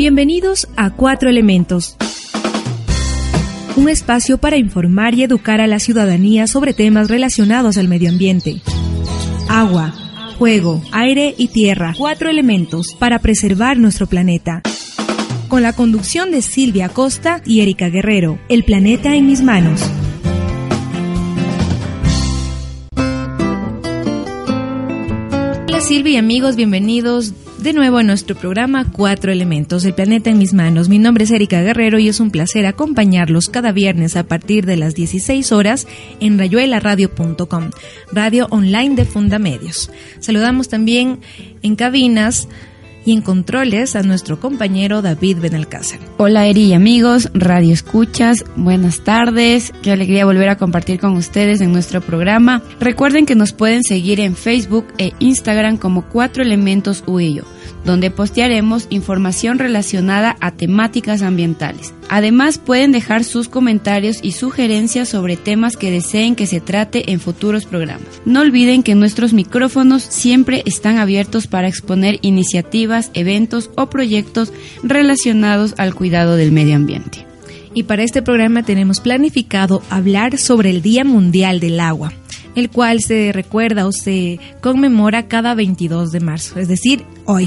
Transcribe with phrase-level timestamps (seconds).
[0.00, 1.94] Bienvenidos a Cuatro Elementos.
[3.76, 8.62] Un espacio para informar y educar a la ciudadanía sobre temas relacionados al medio ambiente.
[9.50, 9.92] Agua,
[10.38, 11.92] fuego, aire y tierra.
[11.98, 14.62] Cuatro elementos para preservar nuestro planeta.
[15.48, 18.38] Con la conducción de Silvia Costa y Erika Guerrero.
[18.48, 19.82] El planeta en mis manos.
[25.68, 30.38] Hola Silvia y amigos, bienvenidos de nuevo a nuestro programa Cuatro Elementos, el planeta en
[30.38, 30.88] mis manos.
[30.88, 34.76] Mi nombre es Erika Guerrero y es un placer acompañarlos cada viernes a partir de
[34.76, 35.86] las 16 horas
[36.20, 37.70] en rayuelaradio.com,
[38.12, 39.90] radio online de Fundamedios.
[40.20, 41.20] Saludamos también
[41.62, 42.48] en cabinas
[43.04, 46.00] y en controles a nuestro compañero David Benalcázar.
[46.18, 51.60] Hola Eri y amigos, Radio Escuchas, buenas tardes, qué alegría volver a compartir con ustedes
[51.60, 52.62] en nuestro programa.
[52.78, 57.44] Recuerden que nos pueden seguir en Facebook e Instagram como Cuatro Elementos Huillo
[57.84, 61.94] donde postearemos información relacionada a temáticas ambientales.
[62.08, 67.20] Además, pueden dejar sus comentarios y sugerencias sobre temas que deseen que se trate en
[67.20, 68.20] futuros programas.
[68.24, 74.52] No olviden que nuestros micrófonos siempre están abiertos para exponer iniciativas, eventos o proyectos
[74.82, 77.26] relacionados al cuidado del medio ambiente.
[77.72, 82.12] Y para este programa tenemos planificado hablar sobre el Día Mundial del Agua
[82.54, 87.46] el cual se recuerda o se conmemora cada 22 de marzo, es decir, hoy.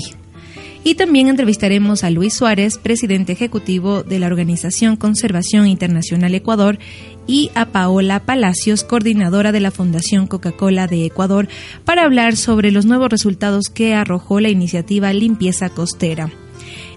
[0.85, 6.77] Y también entrevistaremos a Luis Suárez, presidente ejecutivo de la Organización Conservación Internacional Ecuador,
[7.27, 11.47] y a Paola Palacios, coordinadora de la Fundación Coca-Cola de Ecuador,
[11.85, 16.29] para hablar sobre los nuevos resultados que arrojó la iniciativa Limpieza Costera.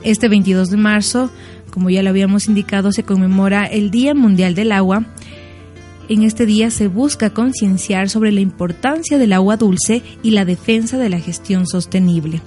[0.03, 1.31] Este 22 de marzo,
[1.71, 5.05] como ya lo habíamos indicado, se conmemora el Día Mundial del Agua.
[6.09, 10.99] En este día se busca concienciar sobre la importancia del agua dulce y la defensa
[10.99, 12.41] de la gestión sostenible.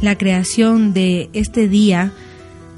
[0.00, 2.12] La creación de este día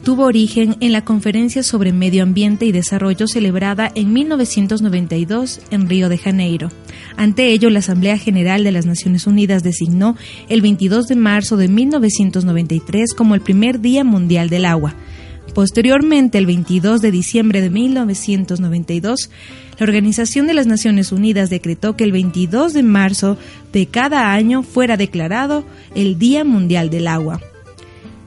[0.06, 6.08] tuvo origen en la Conferencia sobre Medio Ambiente y Desarrollo celebrada en 1992 en Río
[6.08, 6.70] de Janeiro.
[7.16, 10.16] Ante ello, la Asamblea General de las Naciones Unidas designó
[10.48, 14.94] el 22 de marzo de 1993 como el primer Día Mundial del Agua.
[15.56, 19.28] Posteriormente, el 22 de diciembre de 1992,
[19.76, 23.38] la Organización de las Naciones Unidas decretó que el 22 de marzo
[23.72, 25.64] de cada año fuera declarado
[25.96, 27.40] el Día Mundial del Agua,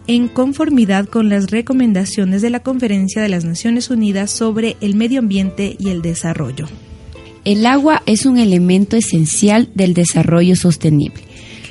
[0.10, 5.20] en conformidad con las recomendaciones de la Conferencia de las Naciones Unidas sobre el Medio
[5.20, 6.68] Ambiente y el Desarrollo.
[7.46, 11.22] El agua es un elemento esencial del desarrollo sostenible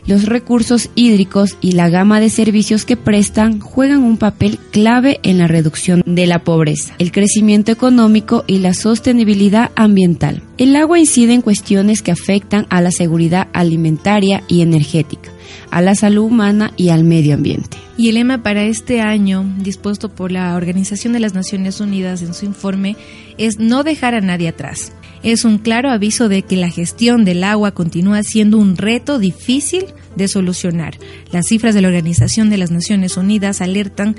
[0.06, 5.36] los recursos hídricos y la gama de servicios que prestan juegan un papel clave en
[5.36, 10.42] la reducción de la pobreza, el crecimiento económico y la sostenibilidad ambiental.
[10.56, 15.30] El agua incide en cuestiones que afectan a la seguridad alimentaria y energética,
[15.70, 17.76] a la salud humana y al medio ambiente.
[17.98, 22.32] Y el lema para este año, dispuesto por la Organización de las Naciones Unidas en
[22.32, 22.96] su informe,
[23.36, 24.92] es no dejar a nadie atrás
[25.22, 29.86] es un claro aviso de que la gestión del agua continúa siendo un reto difícil
[30.16, 30.98] de solucionar.
[31.32, 34.16] Las cifras de la Organización de las Naciones Unidas alertan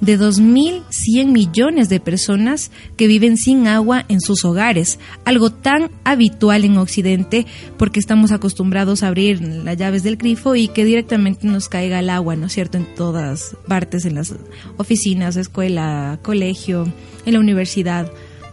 [0.00, 6.64] de 2.100 millones de personas que viven sin agua en sus hogares, algo tan habitual
[6.64, 7.46] en Occidente
[7.76, 12.10] porque estamos acostumbrados a abrir las llaves del grifo y que directamente nos caiga el
[12.10, 14.34] agua, ¿no es cierto?, en todas partes, en las
[14.76, 16.92] oficinas, escuela, colegio,
[17.24, 18.10] en la universidad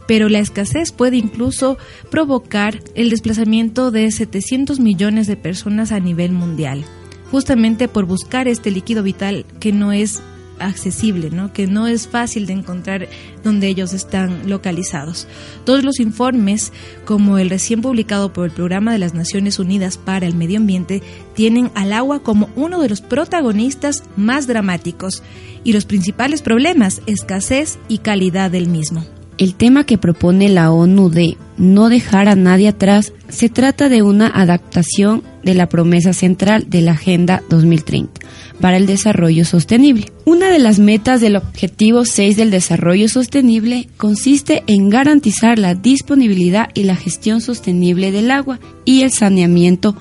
[0.07, 1.77] pero la escasez puede incluso
[2.09, 6.83] provocar el desplazamiento de 700 millones de personas a nivel mundial,
[7.31, 10.21] justamente por buscar este líquido vital que no es
[10.61, 11.53] accesible, ¿no?
[11.53, 13.07] que no es fácil de encontrar
[13.43, 15.27] donde ellos están localizados.
[15.65, 16.71] Todos los informes,
[17.05, 21.01] como el recién publicado por el Programa de las Naciones Unidas para el Medio Ambiente,
[21.33, 25.23] tienen al agua como uno de los protagonistas más dramáticos
[25.63, 29.05] y los principales problemas, escasez y calidad del mismo.
[29.37, 34.01] El tema que propone la ONU de no dejar a nadie atrás se trata de
[34.03, 38.20] una adaptación de la promesa central de la Agenda 2030
[38.61, 40.11] para el Desarrollo Sostenible.
[40.23, 46.69] Una de las metas del Objetivo 6 del Desarrollo Sostenible consiste en garantizar la disponibilidad
[46.73, 49.95] y la gestión sostenible del agua y el saneamiento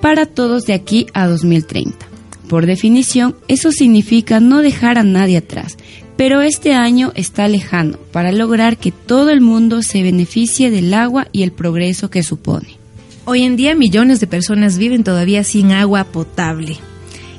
[0.00, 2.06] para todos de aquí a 2030.
[2.48, 5.76] Por definición, eso significa no dejar a nadie atrás,
[6.16, 11.26] pero este año está lejano para lograr que todo el mundo se beneficie del agua
[11.32, 12.76] y el progreso que supone.
[13.24, 16.76] Hoy en día millones de personas viven todavía sin agua potable,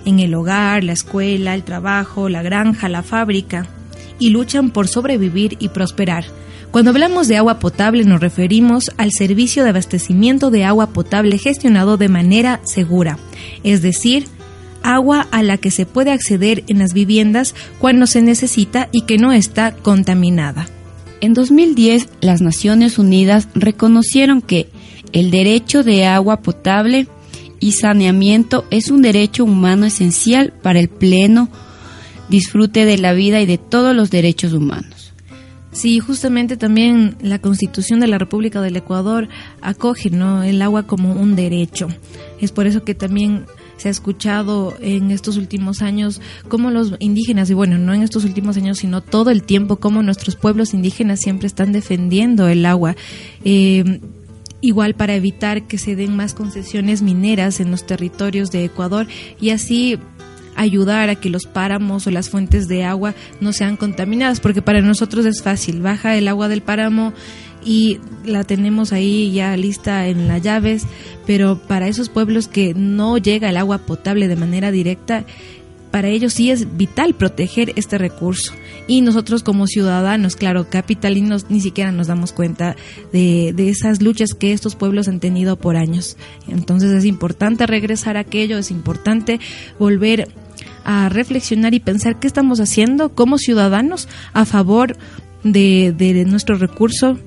[0.06, 3.68] en el hogar, la escuela, el trabajo, la granja, la fábrica,
[4.20, 6.26] y luchan por sobrevivir y prosperar.
[6.72, 11.98] Cuando hablamos de agua potable nos referimos al servicio de abastecimiento de agua potable gestionado
[11.98, 13.18] de manera segura,
[13.64, 14.28] es decir,
[14.84, 19.18] agua a la que se puede acceder en las viviendas cuando se necesita y que
[19.18, 20.68] no está contaminada.
[21.22, 24.68] En 2010, las Naciones Unidas reconocieron que
[25.12, 27.08] el derecho de agua potable
[27.66, 31.50] y saneamiento es un derecho humano esencial para el pleno
[32.30, 35.14] disfrute de la vida y de todos los derechos humanos.
[35.72, 39.30] Sí, justamente también la Constitución de la República del Ecuador
[39.62, 40.44] acoge ¿no?
[40.44, 41.88] el agua como un derecho.
[42.40, 43.48] Es por eso que también
[43.78, 48.26] se ha escuchado en estos últimos años cómo los indígenas, y bueno, no en estos
[48.26, 52.96] últimos años, sino todo el tiempo, cómo nuestros pueblos indígenas siempre están defendiendo el agua.
[53.44, 54.02] Eh,
[54.66, 59.08] igual para evitar que se den más concesiones mineras en los territorios de Ecuador
[59.40, 60.00] y así
[60.56, 64.82] ayudar a que los páramos o las fuentes de agua no sean contaminadas, porque para
[64.82, 67.14] nosotros es fácil, baja el agua del páramo
[67.64, 70.84] y la tenemos ahí ya lista en las llaves,
[71.26, 75.26] pero para esos pueblos que no llega el agua potable de manera directa,
[75.96, 78.52] para ellos sí es vital proteger este recurso.
[78.86, 82.76] Y nosotros como ciudadanos, claro, capitalinos, ni siquiera nos damos cuenta
[83.14, 86.18] de, de, esas luchas que estos pueblos han tenido por años.
[86.50, 89.40] Entonces es importante regresar a aquello, es importante
[89.80, 90.28] volver
[90.84, 94.98] a reflexionar y pensar qué estamos haciendo como ciudadanos a favor
[95.46, 97.18] de, de nuestro recurso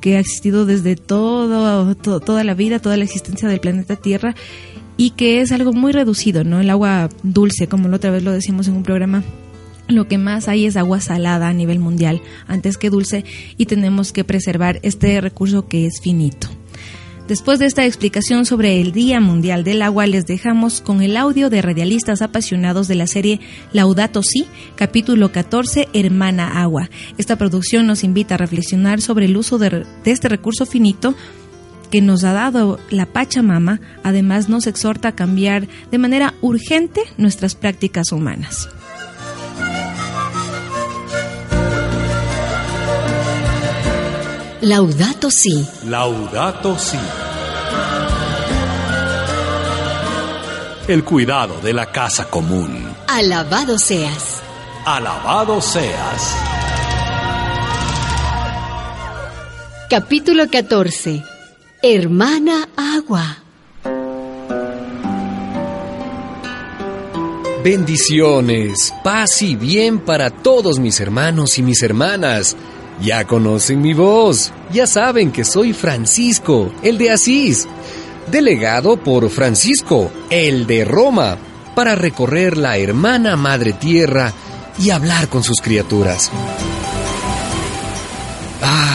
[0.00, 4.36] que ha existido desde todo, todo, toda la vida, toda la existencia del planeta Tierra
[5.02, 6.60] y que es algo muy reducido, ¿no?
[6.60, 9.24] El agua dulce, como la otra vez lo decimos en un programa,
[9.88, 13.24] lo que más hay es agua salada a nivel mundial, antes que dulce,
[13.56, 16.46] y tenemos que preservar este recurso que es finito.
[17.26, 21.50] Después de esta explicación sobre el Día Mundial del Agua, les dejamos con el audio
[21.50, 23.40] de radialistas apasionados de la serie
[23.72, 24.46] Laudato Si,
[24.76, 26.90] capítulo 14, Hermana Agua.
[27.18, 31.16] Esta producción nos invita a reflexionar sobre el uso de, de este recurso finito
[31.92, 37.54] que nos ha dado la Pachamama, además nos exhorta a cambiar de manera urgente nuestras
[37.54, 38.70] prácticas humanas.
[44.62, 45.68] Laudato Si.
[45.84, 46.96] Laudato Si.
[50.88, 52.88] El cuidado de la casa común.
[53.06, 54.40] Alabado seas.
[54.86, 56.36] Alabado seas.
[59.90, 61.31] Capítulo 14.
[61.84, 63.38] Hermana Agua.
[67.64, 72.56] Bendiciones, paz y bien para todos mis hermanos y mis hermanas.
[73.00, 77.66] Ya conocen mi voz, ya saben que soy Francisco, el de Asís,
[78.30, 81.36] delegado por Francisco, el de Roma,
[81.74, 84.32] para recorrer la hermana Madre Tierra
[84.78, 86.30] y hablar con sus criaturas.
[88.60, 88.91] Ay,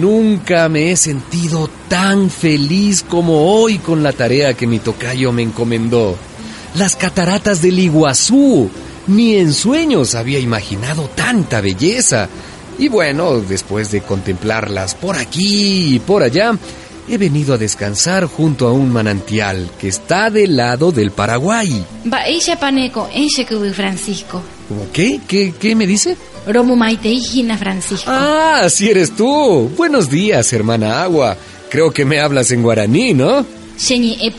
[0.00, 5.42] nunca me he sentido tan feliz como hoy con la tarea que mi tocayo me
[5.42, 6.16] encomendó.
[6.74, 8.70] Las cataratas del Iguazú.
[9.06, 12.28] Ni en sueños había imaginado tanta belleza.
[12.78, 16.56] Y bueno, después de contemplarlas por aquí y por allá,
[17.08, 21.84] he venido a descansar junto a un manantial que está del lado del Paraguay.
[22.12, 23.08] Va ella paneco,
[23.74, 24.42] Francisco.
[24.68, 25.20] ¿Cómo qué?
[25.26, 26.16] ¿Qué, qué me dice?
[26.48, 28.10] Romu maite hijina Francisco.
[28.10, 29.70] Ah, sí eres tú.
[29.76, 31.36] Buenos días, hermana Agua.
[31.68, 33.44] Creo que me hablas en guaraní, ¿no?
[33.78, 34.30] Sheñi e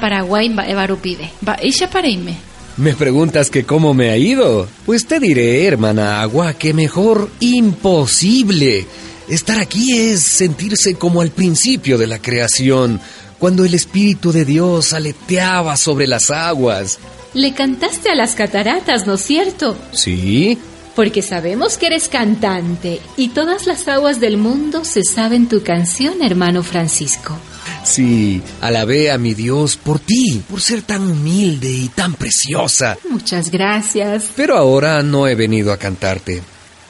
[0.00, 2.38] Paraguay ella.
[2.76, 4.68] ¿Me preguntas que cómo me ha ido?
[4.86, 8.86] Pues te diré, hermana Agua, que mejor imposible.
[9.28, 13.00] Estar aquí es sentirse como al principio de la creación,
[13.38, 17.00] cuando el Espíritu de Dios aleteaba sobre las aguas.
[17.34, 19.76] Le cantaste a las cataratas, ¿no es cierto?
[19.92, 20.58] Sí.
[20.96, 26.22] Porque sabemos que eres cantante y todas las aguas del mundo se saben tu canción,
[26.22, 27.36] hermano Francisco.
[27.84, 32.98] Sí, alabé a mi Dios por ti, por ser tan humilde y tan preciosa.
[33.08, 34.24] Muchas gracias.
[34.34, 36.42] Pero ahora no he venido a cantarte.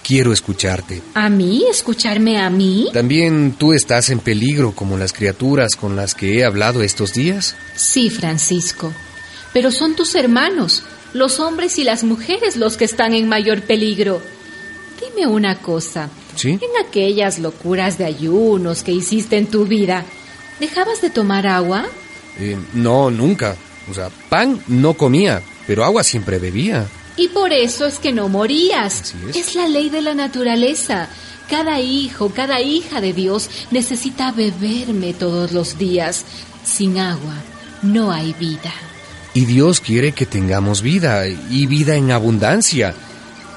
[0.03, 1.03] Quiero escucharte.
[1.15, 1.65] ¿A mí?
[1.71, 2.89] ¿Escucharme a mí?
[2.93, 7.55] ¿También tú estás en peligro como las criaturas con las que he hablado estos días?
[7.77, 8.93] Sí, Francisco.
[9.53, 14.21] Pero son tus hermanos, los hombres y las mujeres los que están en mayor peligro.
[15.01, 16.09] Dime una cosa.
[16.37, 16.51] ¿Sí?
[16.51, 20.05] En aquellas locuras de ayunos que hiciste en tu vida,
[20.61, 21.87] ¿dejabas de tomar agua?
[22.39, 23.57] Eh, no, nunca.
[23.91, 26.87] O sea, pan no comía, pero agua siempre bebía.
[27.17, 29.15] Y por eso es que no morías.
[29.29, 29.37] Es.
[29.37, 31.09] es la ley de la naturaleza.
[31.51, 36.25] Cada hijo, cada hija de Dios necesita beberme todos los días.
[36.65, 37.35] Sin agua
[37.83, 38.73] no hay vida.
[39.33, 42.95] Y Dios quiere que tengamos vida, y vida en abundancia.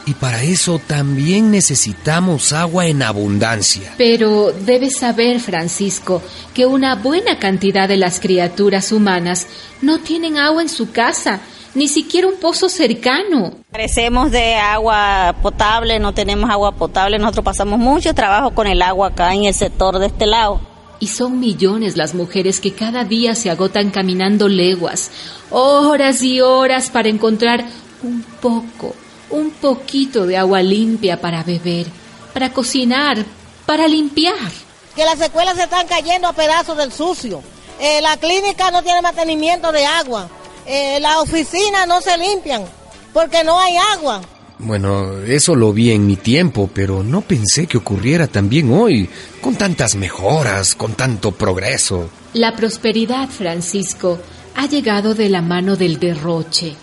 [0.06, 3.94] Y para eso también necesitamos agua en abundancia.
[3.98, 6.22] Pero debes saber, Francisco,
[6.53, 9.48] que una buena cantidad de las criaturas humanas
[9.82, 11.39] no tienen agua en su casa,
[11.74, 13.53] ni siquiera un pozo cercano.
[13.72, 19.08] Carecemos de agua potable, no tenemos agua potable, nosotros pasamos mucho trabajo con el agua
[19.08, 20.73] acá en el sector de este lado.
[21.03, 25.12] Y son millones las mujeres que cada día se agotan caminando leguas,
[25.50, 27.65] horas y horas para encontrar
[28.03, 28.95] un poco,
[29.29, 31.88] un poquito de agua limpia para beber,
[32.33, 33.17] para cocinar,
[33.65, 34.50] para limpiar.
[34.95, 37.43] que las escuelas se están cayendo a pedazos del sucio.
[37.81, 40.29] Eh, la clínica no tiene mantenimiento de agua.
[40.65, 42.63] Eh, las oficinas no se limpian
[43.12, 44.22] porque no hay agua.
[44.65, 49.10] Bueno, eso lo vi en mi tiempo, pero no pensé que ocurriera también hoy,
[49.41, 52.10] con tantas mejoras, con tanto progreso.
[52.34, 54.20] La prosperidad, Francisco,
[54.55, 56.75] ha llegado de la mano del derroche.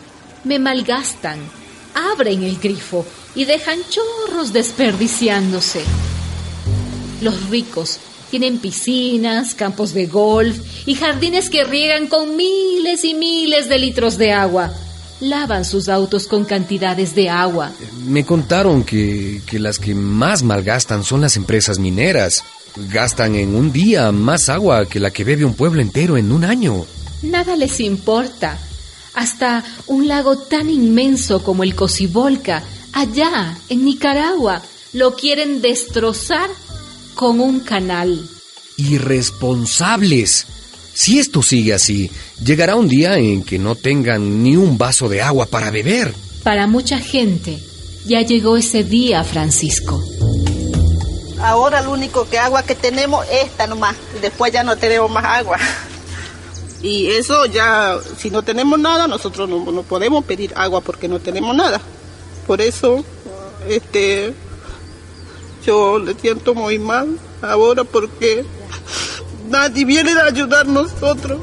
[0.45, 1.39] Me malgastan,
[1.95, 5.81] abren el grifo y dejan chorros desperdiciándose.
[7.23, 7.99] Los ricos
[8.31, 14.19] tienen piscinas, campos de golf y jardines que riegan con miles y miles de litros
[14.19, 14.71] de agua.
[15.21, 17.73] Lavan sus autos con cantidades de agua.
[18.07, 22.43] Me contaron que, que las que más malgastan son las empresas mineras.
[22.77, 26.45] Gastan en un día más agua que la que bebe un pueblo entero en un
[26.45, 26.87] año.
[27.23, 28.59] Nada les importa.
[29.15, 32.63] Hasta un lago tan inmenso como el Cocibolca,
[32.93, 34.63] allá en Nicaragua,
[34.93, 36.49] lo quieren destrozar
[37.15, 38.27] con un canal.
[38.77, 40.47] Irresponsables.
[40.93, 42.11] Si esto sigue así,
[42.45, 46.15] llegará un día en que no tengan ni un vaso de agua para beber.
[46.43, 47.59] Para mucha gente,
[48.07, 50.03] ya llegó ese día, Francisco.
[51.41, 53.97] Ahora lo único que agua que tenemos es esta nomás.
[54.21, 55.59] Después ya no tenemos más agua.
[56.83, 61.19] Y eso ya, si no tenemos nada, nosotros no, no podemos pedir agua porque no
[61.19, 61.81] tenemos nada.
[62.47, 63.05] Por eso,
[63.69, 64.33] este,
[65.65, 68.45] yo le siento muy mal ahora porque
[69.51, 71.41] nadie viene a ayudar nosotros.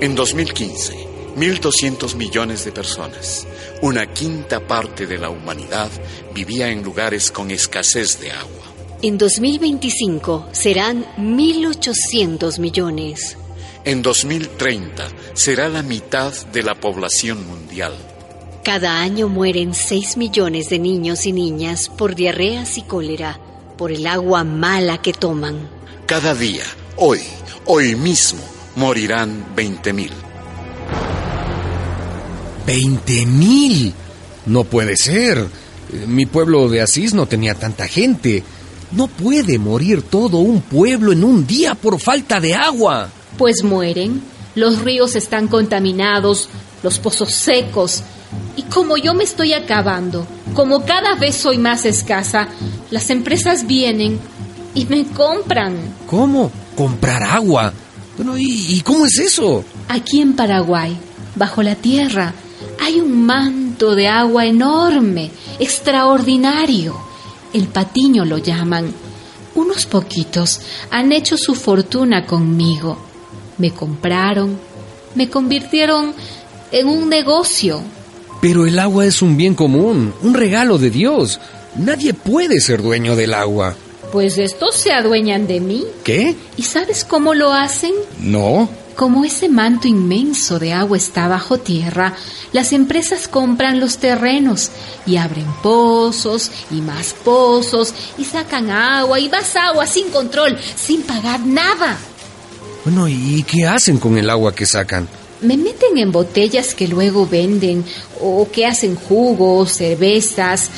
[0.00, 0.94] En 2015,
[1.36, 3.46] 1.200 millones de personas,
[3.82, 5.90] una quinta parte de la humanidad,
[6.34, 8.64] vivía en lugares con escasez de agua.
[9.02, 13.36] En 2025 serán 1.800 millones.
[13.84, 17.92] En 2030 será la mitad de la población mundial.
[18.64, 23.40] Cada año mueren 6 millones de niños y niñas por diarreas y cólera,
[23.80, 25.56] por el agua mala que toman.
[26.04, 26.64] Cada día,
[26.96, 27.20] hoy,
[27.64, 28.42] hoy mismo,
[28.76, 30.10] morirán 20.000.
[32.66, 33.94] ¡Veinte mil!
[34.44, 35.46] No puede ser.
[36.06, 38.44] Mi pueblo de Asís no tenía tanta gente.
[38.92, 43.08] No puede morir todo un pueblo en un día por falta de agua.
[43.38, 44.20] Pues mueren,
[44.56, 46.50] los ríos están contaminados,
[46.82, 48.02] los pozos secos.
[48.60, 52.46] Y como yo me estoy acabando, como cada vez soy más escasa,
[52.90, 54.20] las empresas vienen
[54.74, 55.78] y me compran.
[56.06, 56.52] ¿Cómo?
[56.76, 57.72] ¿Comprar agua?
[58.18, 59.64] Bueno, ¿y, y cómo es eso?
[59.88, 60.94] Aquí en Paraguay,
[61.36, 62.34] bajo la tierra,
[62.78, 67.00] hay un manto de agua enorme, extraordinario.
[67.54, 68.92] El patiño lo llaman.
[69.54, 72.98] Unos poquitos han hecho su fortuna conmigo.
[73.56, 74.58] Me compraron,
[75.14, 76.12] me convirtieron
[76.72, 77.82] en un negocio.
[78.40, 81.40] Pero el agua es un bien común, un regalo de Dios.
[81.76, 83.76] Nadie puede ser dueño del agua.
[84.12, 85.84] Pues estos se adueñan de mí.
[86.04, 86.34] ¿Qué?
[86.56, 87.92] ¿Y sabes cómo lo hacen?
[88.18, 88.68] No.
[88.96, 92.14] Como ese manto inmenso de agua está bajo tierra,
[92.52, 94.70] las empresas compran los terrenos
[95.06, 101.02] y abren pozos y más pozos y sacan agua y más agua sin control, sin
[101.02, 101.96] pagar nada.
[102.84, 105.08] Bueno, ¿y qué hacen con el agua que sacan?
[105.42, 107.84] Me meten en botellas que luego venden
[108.20, 110.70] o que hacen jugos, cervezas,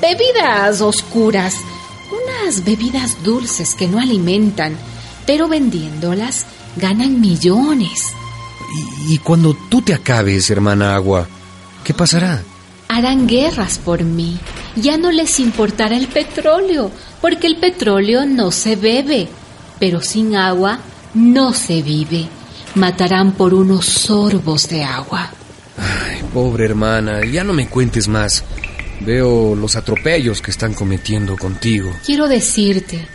[0.00, 1.54] bebidas oscuras,
[2.10, 4.76] unas bebidas dulces que no alimentan,
[5.26, 8.12] pero vendiéndolas ganan millones.
[9.06, 11.28] Y, y cuando tú te acabes, hermana agua,
[11.84, 12.42] ¿qué pasará?
[12.88, 14.38] Harán guerras por mí.
[14.76, 16.90] Ya no les importará el petróleo,
[17.20, 19.28] porque el petróleo no se bebe,
[19.78, 20.80] pero sin agua
[21.14, 22.28] no se vive.
[22.74, 25.30] Matarán por unos sorbos de agua.
[25.78, 28.44] Ay, pobre hermana, ya no me cuentes más.
[29.00, 31.90] Veo los atropellos que están cometiendo contigo.
[32.04, 33.06] Quiero decirte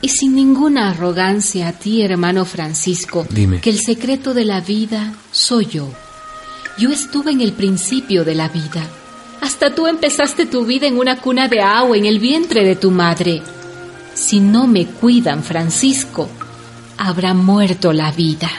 [0.00, 3.60] y sin ninguna arrogancia a ti, hermano Francisco, Dime.
[3.60, 5.92] que el secreto de la vida soy yo.
[6.78, 8.82] Yo estuve en el principio de la vida.
[9.40, 12.90] Hasta tú empezaste tu vida en una cuna de agua en el vientre de tu
[12.90, 13.42] madre.
[14.14, 16.28] Si no me cuidan, Francisco,
[16.96, 18.50] habrá muerto la vida.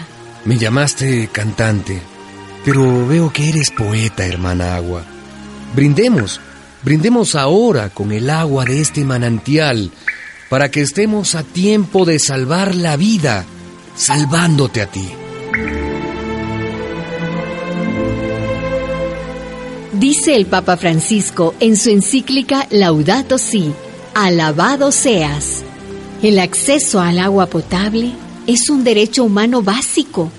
[0.49, 2.01] Me llamaste cantante,
[2.65, 5.05] pero veo que eres poeta, hermana agua.
[5.75, 6.41] Brindemos,
[6.81, 9.91] brindemos ahora con el agua de este manantial,
[10.49, 13.45] para que estemos a tiempo de salvar la vida,
[13.95, 15.07] salvándote a ti.
[19.93, 23.71] Dice el Papa Francisco en su encíclica Laudato Si,
[24.15, 25.63] alabado seas.
[26.23, 28.13] El acceso al agua potable
[28.47, 30.31] es un derecho humano básico,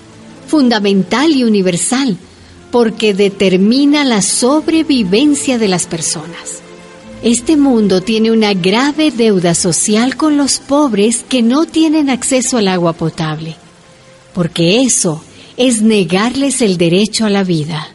[0.51, 2.17] fundamental y universal,
[2.71, 6.61] porque determina la sobrevivencia de las personas.
[7.23, 12.67] Este mundo tiene una grave deuda social con los pobres que no tienen acceso al
[12.67, 13.55] agua potable,
[14.33, 15.23] porque eso
[15.55, 17.87] es negarles el derecho a la vida.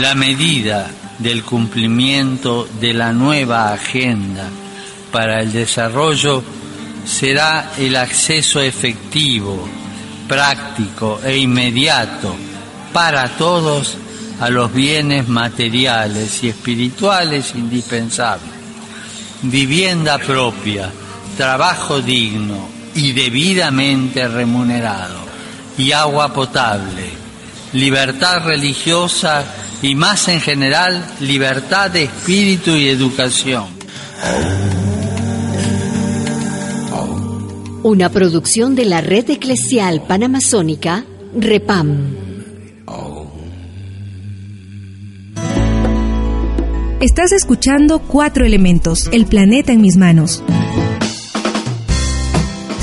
[0.00, 0.88] La medida
[1.18, 4.48] del cumplimiento de la nueva agenda
[5.10, 6.44] para el desarrollo
[7.04, 9.68] será el acceso efectivo,
[10.28, 12.34] práctico e inmediato
[12.92, 13.96] para todos
[14.40, 18.50] a los bienes materiales y espirituales indispensables.
[19.42, 20.90] Vivienda propia,
[21.36, 25.18] trabajo digno y debidamente remunerado,
[25.78, 27.10] y agua potable,
[27.72, 29.44] libertad religiosa
[29.82, 33.68] y más en general libertad de espíritu y educación.
[37.82, 42.14] Una producción de la Red Eclesial Panamazónica, REPAM.
[47.00, 50.42] Estás escuchando Cuatro Elementos, el planeta en mis manos.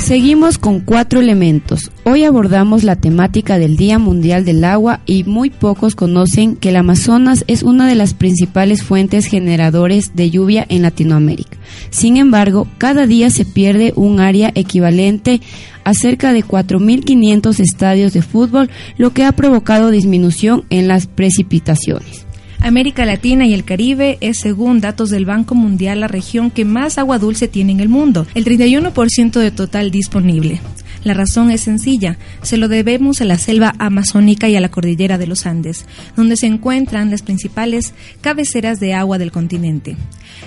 [0.08, 1.90] Seguimos con cuatro elementos.
[2.04, 6.76] Hoy abordamos la temática del Día Mundial del Agua y muy pocos conocen que el
[6.76, 11.58] Amazonas es una de las principales fuentes generadores de lluvia en Latinoamérica.
[11.90, 15.42] Sin embargo, cada día se pierde un área equivalente
[15.84, 22.27] a cerca de 4.500 estadios de fútbol, lo que ha provocado disminución en las precipitaciones.
[22.60, 26.98] América Latina y el Caribe es, según datos del Banco Mundial, la región que más
[26.98, 30.60] agua dulce tiene en el mundo, el 31% de total disponible.
[31.04, 35.16] La razón es sencilla, se lo debemos a la selva amazónica y a la cordillera
[35.16, 39.96] de los Andes, donde se encuentran las principales cabeceras de agua del continente.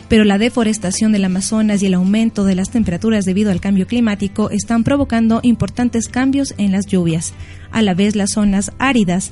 [0.09, 4.49] Pero la deforestación del Amazonas y el aumento de las temperaturas debido al cambio climático
[4.49, 7.33] están provocando importantes cambios en las lluvias.
[7.71, 9.31] A la vez, las zonas áridas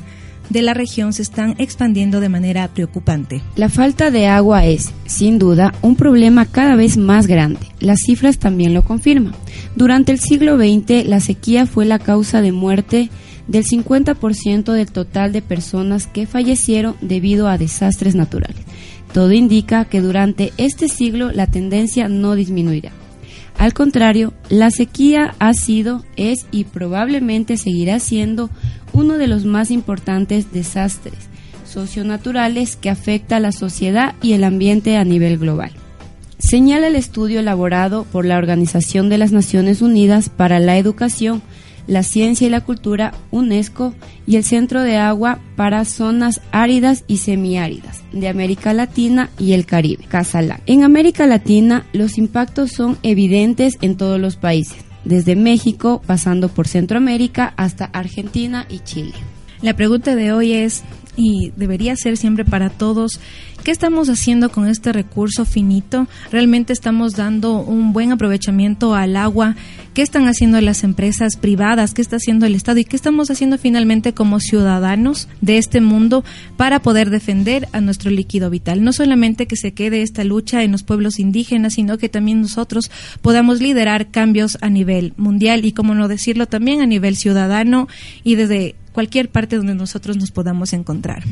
[0.49, 3.41] de la región se están expandiendo de manera preocupante.
[3.55, 7.59] La falta de agua es, sin duda, un problema cada vez más grande.
[7.79, 9.33] Las cifras también lo confirman.
[9.75, 13.09] Durante el siglo XX, la sequía fue la causa de muerte
[13.47, 18.63] del 50% del total de personas que fallecieron debido a desastres naturales.
[19.13, 22.91] Todo indica que durante este siglo la tendencia no disminuirá.
[23.59, 28.49] Al contrario, la sequía ha sido, es y probablemente seguirá siendo
[28.93, 31.27] uno de los más importantes desastres
[31.65, 35.71] socionaturales que afecta a la sociedad y el ambiente a nivel global.
[36.39, 41.41] Señala el estudio elaborado por la Organización de las Naciones Unidas para la Educación,
[41.89, 43.93] la Ciencia y la Cultura, UNESCO,
[44.27, 49.65] y el Centro de Agua para Zonas Áridas y Semiáridas de América Latina y el
[49.65, 50.05] Caribe.
[50.67, 56.67] En América Latina, los impactos son evidentes en todos los países, desde México, pasando por
[56.67, 59.13] Centroamérica hasta Argentina y Chile.
[59.61, 60.83] La pregunta de hoy es,
[61.15, 63.19] y debería ser siempre para todos,
[63.63, 66.07] ¿qué estamos haciendo con este recurso finito?
[66.31, 69.55] ¿Realmente estamos dando un buen aprovechamiento al agua?
[69.93, 71.93] ¿Qué están haciendo las empresas privadas?
[71.93, 72.79] ¿Qué está haciendo el Estado?
[72.79, 76.23] ¿Y qué estamos haciendo finalmente como ciudadanos de este mundo
[76.57, 78.83] para poder defender a nuestro líquido vital?
[78.83, 82.91] No solamente que se quede esta lucha en los pueblos indígenas, sino que también nosotros
[83.21, 87.87] podamos liderar cambios a nivel mundial y, como no decirlo, también a nivel ciudadano
[88.23, 91.23] y desde cualquier parte donde nosotros nos podamos encontrar.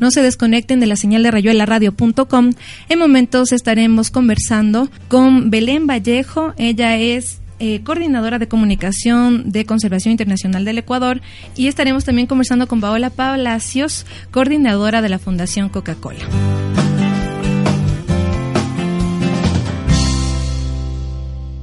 [0.00, 2.50] No se desconecten de la señal de rayuelaradio.com.
[2.88, 6.52] En momentos estaremos conversando con Belén Vallejo.
[6.58, 11.20] Ella es eh, coordinadora de comunicación de Conservación Internacional del Ecuador
[11.54, 16.24] y estaremos también conversando con Paola Palacios, coordinadora de la Fundación Coca-Cola.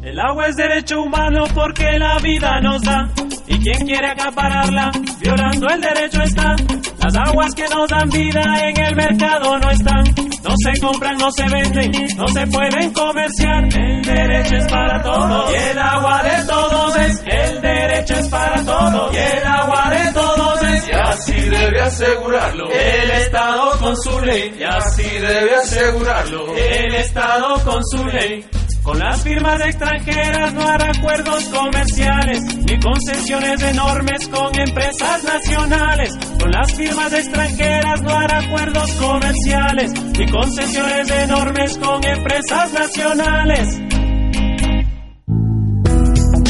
[0.03, 3.12] El agua es derecho humano porque la vida nos da
[3.47, 6.56] y quien quiere acapararla, violando el derecho está.
[7.03, 10.03] Las aguas que nos dan vida en el mercado no están,
[10.43, 13.63] no se compran, no se venden, no se pueden comerciar.
[13.65, 17.23] El derecho es para todos y el agua de todos es.
[17.25, 20.88] El derecho es para todos y el agua de todos es.
[20.88, 24.56] Y así debe asegurarlo el Estado con su ley.
[24.58, 28.45] Y así debe asegurarlo el Estado con su ley.
[28.83, 36.13] Con las firmas extranjeras no hará acuerdos comerciales ni concesiones enormes con empresas nacionales.
[36.37, 43.79] Con las firmas extranjeras no hará acuerdos comerciales ni concesiones enormes con empresas nacionales.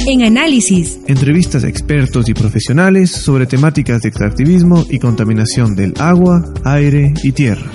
[0.08, 1.00] En análisis.
[1.08, 7.32] Entrevistas a expertos y profesionales sobre temáticas de extractivismo y contaminación del agua, aire y
[7.32, 7.72] tierra.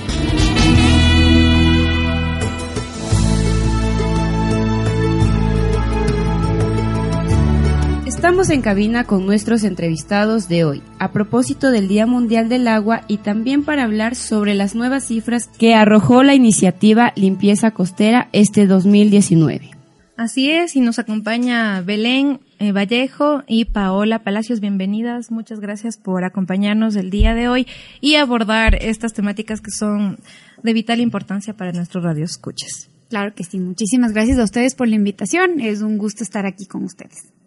[8.18, 13.02] Estamos en cabina con nuestros entrevistados de hoy, a propósito del Día Mundial del Agua
[13.06, 18.66] y también para hablar sobre las nuevas cifras que arrojó la iniciativa Limpieza Costera este
[18.66, 19.70] 2019.
[20.16, 24.58] Así es, y nos acompaña Belén eh, Vallejo y Paola Palacios.
[24.58, 27.68] Bienvenidas, muchas gracias por acompañarnos el día de hoy
[28.00, 30.18] y abordar estas temáticas que son
[30.64, 32.90] de vital importancia para nuestros radioescuchas.
[33.10, 35.60] Claro que sí, muchísimas gracias a ustedes por la invitación.
[35.60, 37.37] Es un gusto estar aquí con ustedes.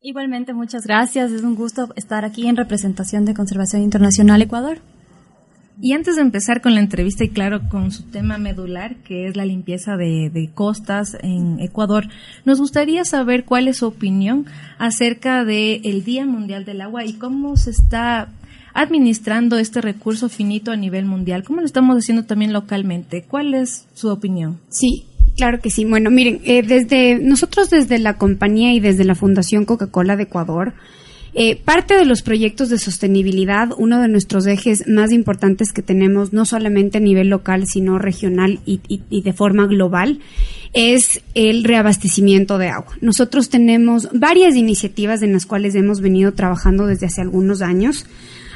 [0.00, 1.32] Igualmente, muchas gracias.
[1.32, 4.78] Es un gusto estar aquí en representación de Conservación Internacional Ecuador.
[5.80, 9.36] Y antes de empezar con la entrevista y claro con su tema medular, que es
[9.36, 12.08] la limpieza de, costas en Ecuador,
[12.44, 14.46] nos gustaría saber cuál es su opinión
[14.78, 18.28] acerca del Día Mundial del Agua y cómo se está
[18.74, 21.42] administrando este recurso finito a nivel mundial.
[21.42, 23.24] ¿Cómo lo estamos haciendo también localmente?
[23.24, 24.60] ¿Cuál es su opinión?
[24.68, 25.07] Sí,
[25.38, 25.84] Claro que sí.
[25.84, 30.74] Bueno, miren, eh, desde nosotros desde la compañía y desde la Fundación Coca-Cola de Ecuador,
[31.32, 36.32] eh, parte de los proyectos de sostenibilidad, uno de nuestros ejes más importantes que tenemos,
[36.32, 40.18] no solamente a nivel local, sino regional y, y de forma global,
[40.72, 42.96] es el reabastecimiento de agua.
[43.00, 48.06] Nosotros tenemos varias iniciativas en las cuales hemos venido trabajando desde hace algunos años.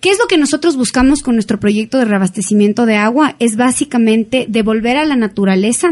[0.00, 3.34] ¿Qué es lo que nosotros buscamos con nuestro proyecto de reabastecimiento de agua?
[3.40, 5.90] Es básicamente devolver a la naturaleza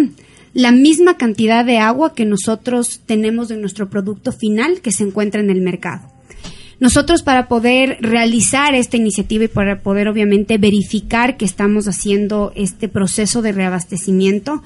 [0.55, 5.41] la misma cantidad de agua que nosotros tenemos de nuestro producto final que se encuentra
[5.41, 6.17] en el mercado.
[6.81, 12.89] Nosotros para poder realizar esta iniciativa y para poder obviamente verificar que estamos haciendo este
[12.89, 14.63] proceso de reabastecimiento,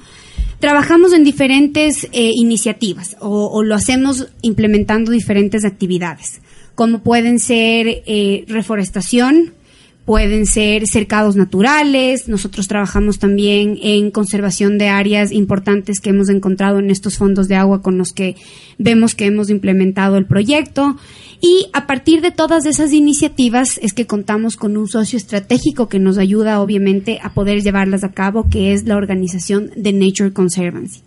[0.59, 6.41] trabajamos en diferentes eh, iniciativas o, lo hacemos implementando diferentes actividades,
[6.75, 9.53] como pueden ser eh, reforestación,
[10.05, 12.27] pueden ser cercados naturales.
[12.27, 17.55] Nosotros trabajamos también en conservación de áreas importantes que hemos encontrado en estos fondos de
[17.55, 18.35] agua con los que
[18.77, 20.97] vemos que hemos implementado el proyecto.
[21.45, 25.99] Y a partir de todas esas iniciativas es que contamos con un socio estratégico que
[25.99, 31.01] nos ayuda obviamente a poder llevarlas a cabo, que es la organización de Nature Conservancy.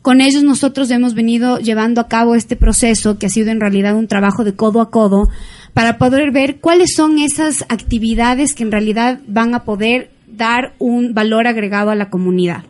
[0.00, 3.96] Con ellos nosotros hemos venido llevando a cabo este proceso que ha sido en realidad
[3.96, 5.28] un trabajo de codo a codo
[5.74, 11.14] para poder ver cuáles son esas actividades que en realidad van a poder dar un
[11.14, 12.62] valor agregado a la comunidad.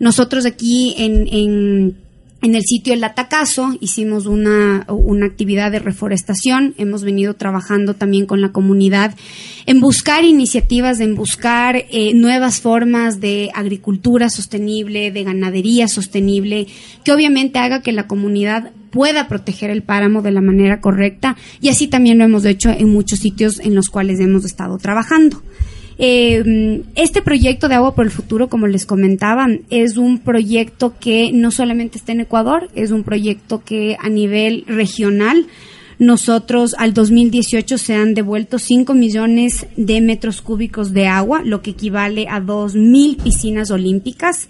[0.00, 1.96] Nosotros aquí en, en
[2.40, 6.74] en el sitio El Atacazo hicimos una, una, actividad de reforestación.
[6.78, 9.16] Hemos venido trabajando también con la comunidad
[9.66, 16.68] en buscar iniciativas, en buscar eh, nuevas formas de agricultura sostenible, de ganadería sostenible,
[17.04, 21.36] que obviamente haga que la comunidad pueda proteger el páramo de la manera correcta.
[21.60, 25.42] Y así también lo hemos hecho en muchos sitios en los cuales hemos estado trabajando.
[26.00, 31.32] Eh, este proyecto de Agua por el Futuro, como les comentaba, es un proyecto que
[31.32, 35.46] no solamente está en Ecuador, es un proyecto que a nivel regional
[35.98, 41.70] nosotros al 2018 se han devuelto 5 millones de metros cúbicos de agua, lo que
[41.70, 44.48] equivale a 2.000 piscinas olímpicas.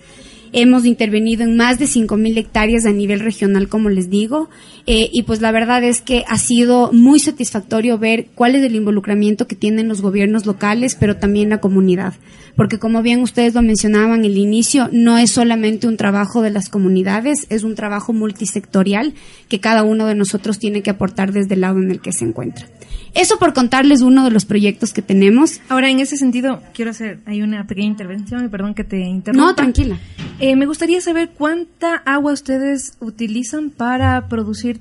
[0.52, 4.48] Hemos intervenido en más de 5.000 hectáreas a nivel regional, como les digo,
[4.86, 8.74] eh, y pues la verdad es que ha sido muy satisfactorio ver cuál es el
[8.74, 12.14] involucramiento que tienen los gobiernos locales, pero también la comunidad.
[12.58, 16.68] Porque como bien ustedes lo mencionaban el inicio, no es solamente un trabajo de las
[16.68, 19.14] comunidades, es un trabajo multisectorial
[19.48, 22.24] que cada uno de nosotros tiene que aportar desde el lado en el que se
[22.24, 22.66] encuentra.
[23.14, 25.60] Eso por contarles uno de los proyectos que tenemos.
[25.68, 29.46] Ahora, en ese sentido, quiero hacer hay una pequeña intervención y perdón que te interrumpa.
[29.46, 29.96] No, tranquila.
[30.40, 34.80] Eh, me gustaría saber cuánta agua ustedes utilizan para producir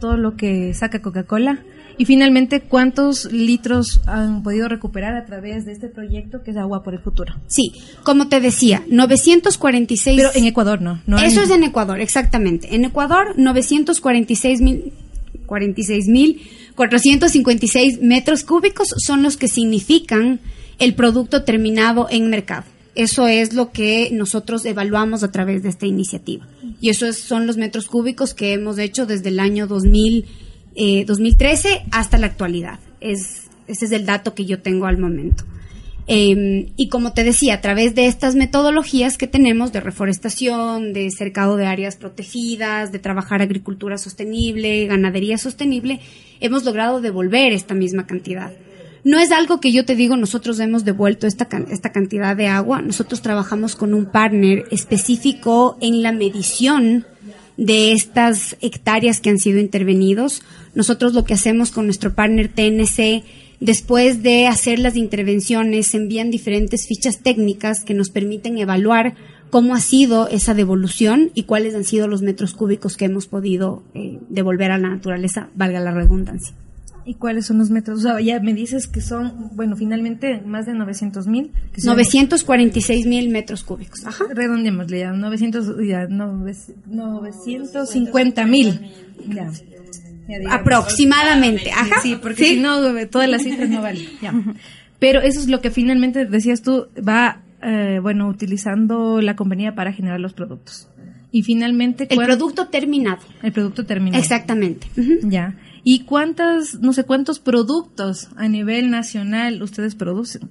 [0.00, 1.60] todo lo que saca Coca-Cola
[1.98, 6.82] y finalmente cuántos litros han podido recuperar a través de este proyecto que es Agua
[6.82, 7.34] por el Futuro.
[7.46, 10.16] Sí, como te decía, 946.
[10.16, 11.00] Pero en Ecuador no.
[11.06, 12.74] no Eso es en Ecuador, exactamente.
[12.74, 14.92] En Ecuador, 946 mil.
[15.46, 16.40] 46 mil
[16.76, 20.40] 456 metros cúbicos son los que significan
[20.78, 22.64] el producto terminado en mercado.
[22.94, 26.46] Eso es lo que nosotros evaluamos a través de esta iniciativa.
[26.80, 30.24] Y esos son los metros cúbicos que hemos hecho desde el año 2000,
[30.76, 32.78] 2013 eh, hasta la actualidad.
[33.00, 35.44] Es, ese es el dato que yo tengo al momento.
[36.08, 41.10] Em, y como te decía, a través de estas metodologías que tenemos de reforestación, de
[41.10, 46.00] cercado de áreas protegidas, de trabajar agricultura sostenible, ganadería sostenible,
[46.38, 48.52] hemos logrado devolver esta misma cantidad.
[49.02, 52.82] No es algo que yo te digo, nosotros hemos devuelto esta, esta cantidad de agua.
[52.82, 57.06] Nosotros trabajamos con un partner específico en la medición
[57.56, 60.42] de estas hectáreas que han sido intervenidos.
[60.74, 63.24] Nosotros lo que hacemos con nuestro partner TNC
[63.60, 69.14] Después de hacer las intervenciones, envían diferentes fichas técnicas que nos permiten evaluar
[69.48, 73.82] cómo ha sido esa devolución y cuáles han sido los metros cúbicos que hemos podido
[73.94, 76.54] eh, devolver a la naturaleza, valga la redundancia.
[77.06, 78.00] ¿Y cuáles son los metros?
[78.00, 81.52] O sea, ya me dices que son, bueno, finalmente más de 900 mil.
[81.82, 84.04] 946 mil metros cúbicos.
[84.04, 84.24] Ajá.
[84.28, 88.90] Redondeémosle ya, 900, ya, 950 mil.
[89.28, 89.52] Ya.
[90.50, 92.00] Aproximadamente, ajá.
[92.02, 94.04] Sí, porque si no, todas las cifras no valen.
[94.98, 99.92] Pero eso es lo que finalmente, decías tú, va, eh, bueno, utilizando la compañía para
[99.92, 100.88] generar los productos.
[101.30, 102.08] Y finalmente...
[102.10, 103.20] El producto terminado.
[103.42, 104.20] El producto terminado.
[104.20, 104.88] Exactamente.
[105.22, 105.54] Ya.
[105.88, 110.50] ¿Y cuántas, no sé cuántos productos a nivel nacional ustedes producen?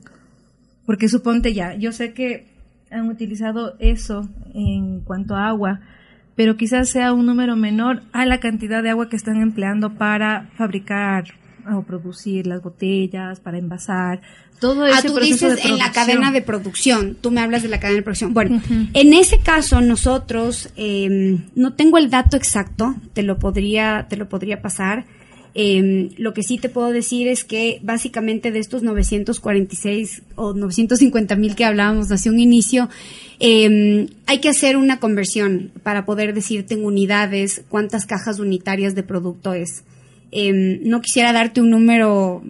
[0.85, 2.47] Porque suponte ya, yo sé que
[2.89, 5.81] han utilizado eso en cuanto a agua,
[6.35, 10.51] pero quizás sea un número menor a la cantidad de agua que están empleando para
[10.55, 11.25] fabricar
[11.69, 14.21] o producir las botellas, para envasar,
[14.61, 17.67] todo ah, ese ah, tú dices en la cadena de producción, tú me hablas de
[17.67, 18.33] la cadena de producción.
[18.33, 24.15] Bueno, en ese caso nosotros, eh, no tengo el dato exacto, te lo podría, te
[24.15, 25.05] lo podría pasar,
[25.57, 31.37] eh, lo que sí te puedo decir es que básicamente de estos 946 o 950
[31.37, 32.89] mil que hablábamos hace un inicio,
[33.39, 39.03] eh, hay que hacer una conversión para poder decirte en unidades cuántas cajas unitarias de
[39.03, 39.85] producto es.
[40.33, 42.43] Eh, no quisiera darte un número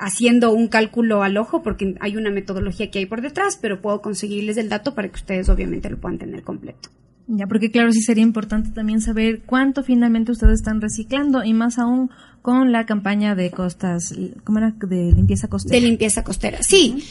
[0.00, 4.02] haciendo un cálculo al ojo porque hay una metodología que hay por detrás, pero puedo
[4.02, 6.90] conseguirles el dato para que ustedes obviamente lo puedan tener completo.
[7.30, 11.78] Ya, porque claro, sí sería importante también saber cuánto finalmente ustedes están reciclando y más
[11.78, 12.10] aún
[12.40, 14.14] con la campaña de costas,
[14.44, 14.70] ¿cómo era?
[14.70, 15.74] De limpieza costera.
[15.74, 17.04] De limpieza costera, sí.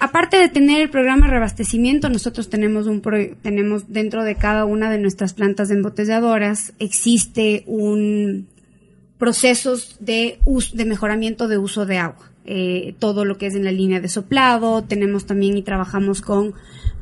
[0.00, 3.00] Aparte de tener el programa de reabastecimiento, nosotros tenemos un
[3.40, 8.48] tenemos dentro de cada una de nuestras plantas embotelladoras existe un
[9.16, 10.40] procesos de
[10.74, 12.32] de mejoramiento de uso de agua.
[12.44, 16.54] Eh, todo lo que es en la línea de soplado, tenemos también y trabajamos con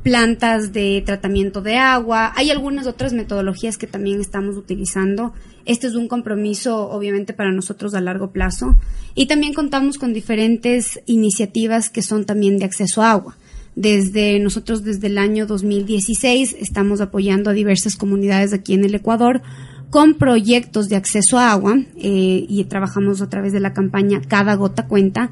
[0.02, 2.32] plantas de tratamiento de agua.
[2.36, 5.32] Hay algunas otras metodologías que también estamos utilizando.
[5.66, 8.76] Este es un compromiso, obviamente, para nosotros a largo plazo.
[9.14, 13.36] Y también contamos con diferentes iniciativas que son también de acceso a agua.
[13.76, 19.42] Desde nosotros, desde el año 2016, estamos apoyando a diversas comunidades aquí en el Ecuador
[19.90, 24.54] con proyectos de acceso a agua eh, y trabajamos a través de la campaña Cada
[24.54, 25.30] Gota Cuenta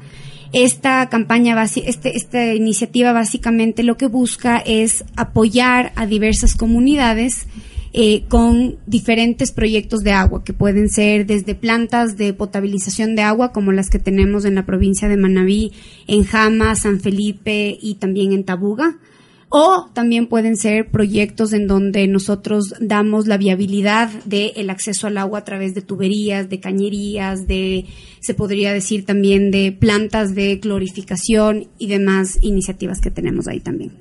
[0.53, 7.47] esta campaña, este, esta iniciativa básicamente lo que busca es apoyar a diversas comunidades
[7.91, 13.51] eh, con diferentes proyectos de agua, que pueden ser desde plantas de potabilización de agua,
[13.51, 15.71] como las que tenemos en la provincia de Manabí,
[16.07, 18.97] en Jama, San Felipe y también en Tabuga,
[19.49, 25.39] o también pueden ser proyectos en donde nosotros damos la viabilidad del acceso al agua
[25.39, 27.85] a través de tuberías, de cañerías, de,
[28.19, 33.91] se podría decir también de plantas de clorificación y demás iniciativas que tenemos ahí también.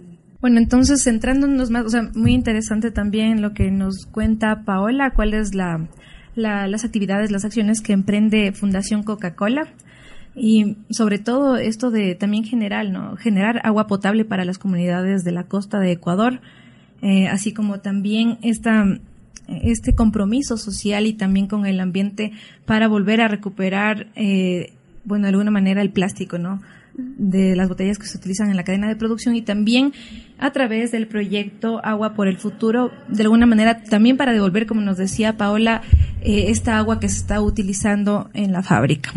[0.40, 5.54] Bueno, entonces centrándonos más, o sea, muy interesante también lo que nos cuenta Paola, cuáles
[5.54, 5.88] la,
[6.36, 9.72] las actividades, las acciones que emprende Fundación Coca-Cola
[10.38, 13.16] y sobre todo esto de también general, ¿no?
[13.16, 16.40] Generar agua potable para las comunidades de la costa de Ecuador
[17.00, 18.84] eh, así como también esta,
[19.46, 22.32] este compromiso social y también con el ambiente
[22.66, 24.72] para volver a recuperar, eh,
[25.04, 26.60] bueno, de alguna manera el plástico, ¿no?
[26.98, 29.92] De las botellas que se utilizan en la cadena de producción y también
[30.36, 34.80] a través del proyecto Agua por el Futuro, de alguna manera también para devolver, como
[34.80, 35.82] nos decía Paola,
[36.22, 39.12] eh, esta agua que se está utilizando en la fábrica.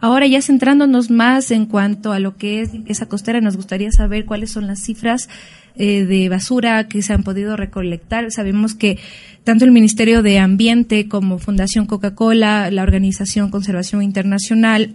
[0.00, 4.24] Ahora ya centrándonos más en cuanto a lo que es esa costera, nos gustaría saber
[4.24, 5.28] cuáles son las cifras
[5.76, 8.30] eh, de basura que se han podido recolectar.
[8.30, 8.98] Sabemos que
[9.44, 14.94] tanto el Ministerio de Ambiente como Fundación Coca-Cola, la Organización Conservación Internacional,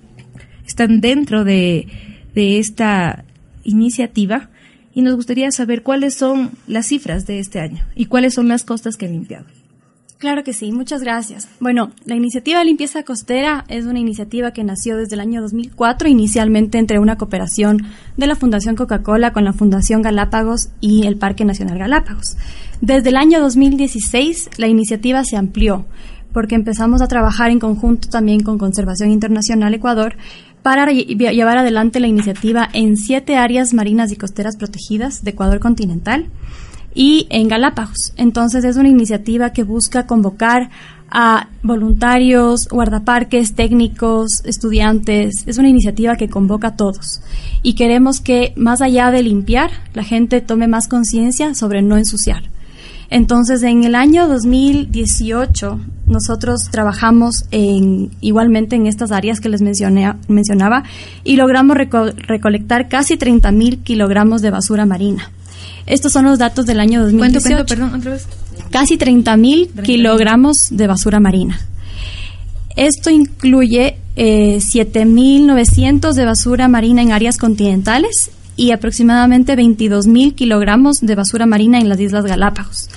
[0.66, 1.88] están dentro de
[2.36, 3.24] de esta
[3.64, 4.50] iniciativa
[4.94, 8.64] y nos gustaría saber cuáles son las cifras de este año y cuáles son las
[8.64, 9.46] costas que han limpiado.
[10.22, 11.50] Claro que sí, muchas gracias.
[11.60, 16.10] Bueno, la iniciativa de limpieza costera es una iniciativa que nació desde el año 2004,
[16.10, 21.44] inicialmente entre una cooperación de la Fundación Coca-Cola con la Fundación Galápagos y el Parque
[21.44, 22.38] Nacional Galápagos.
[22.82, 25.88] Desde el año 2016, la iniciativa se amplió
[26.34, 30.16] porque empezamos a trabajar en conjunto también con Conservación Internacional Ecuador
[30.62, 36.28] para llevar adelante la iniciativa en siete áreas marinas y costeras protegidas de Ecuador continental
[36.94, 38.14] y en Galápagos.
[38.18, 40.70] Entonces es una iniciativa que busca convocar
[41.10, 45.44] a voluntarios, guardaparques, técnicos, estudiantes.
[45.46, 47.22] Es una iniciativa que convoca a todos.
[47.62, 52.44] Y queremos que más allá de limpiar, la gente tome más conciencia sobre no ensuciar.
[53.12, 60.14] Entonces, en el año 2018, nosotros trabajamos en, igualmente en estas áreas que les mencioné,
[60.30, 60.84] mencionaba
[61.26, 65.30] y logramos recolectar casi 30 mil kilogramos de basura marina.
[65.88, 67.66] Estos son los datos del año 2018.
[67.66, 68.26] perdón, otra vez.
[68.72, 71.60] Casi 30 mil kilogramos de basura marina.
[72.78, 81.02] Esto incluye eh, 7.900 de basura marina en áreas continentales y aproximadamente 22 mil kilogramos
[81.02, 82.90] de basura marina en las Islas Galápagos.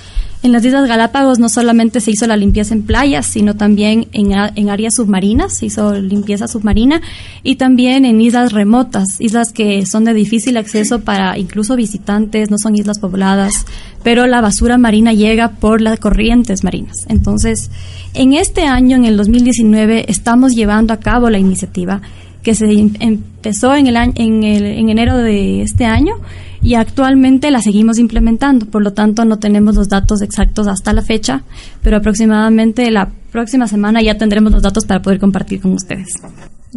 [0.45, 4.31] En las Islas Galápagos no solamente se hizo la limpieza en playas, sino también en,
[4.31, 7.01] en, áreas submarinas, se hizo limpieza submarina
[7.41, 12.59] y también en islas remotas, islas que son de difícil acceso para incluso visitantes, no
[12.59, 13.65] son islas pobladas,
[14.03, 17.07] pero la basura marina llega por las corrientes marinas.
[17.09, 17.71] Entonces,
[18.13, 22.03] en este año, en el 2019, estamos llevando a cabo la iniciativa
[22.45, 26.13] que se em, empezó en, el, en, el, en enero de este año
[26.61, 28.67] y actualmente la seguimos implementando.
[28.67, 31.41] Por lo tanto, no tenemos los datos exactos hasta la fecha,
[31.81, 36.21] pero aproximadamente la próxima semana ya tendremos los datos para poder compartir con ustedes.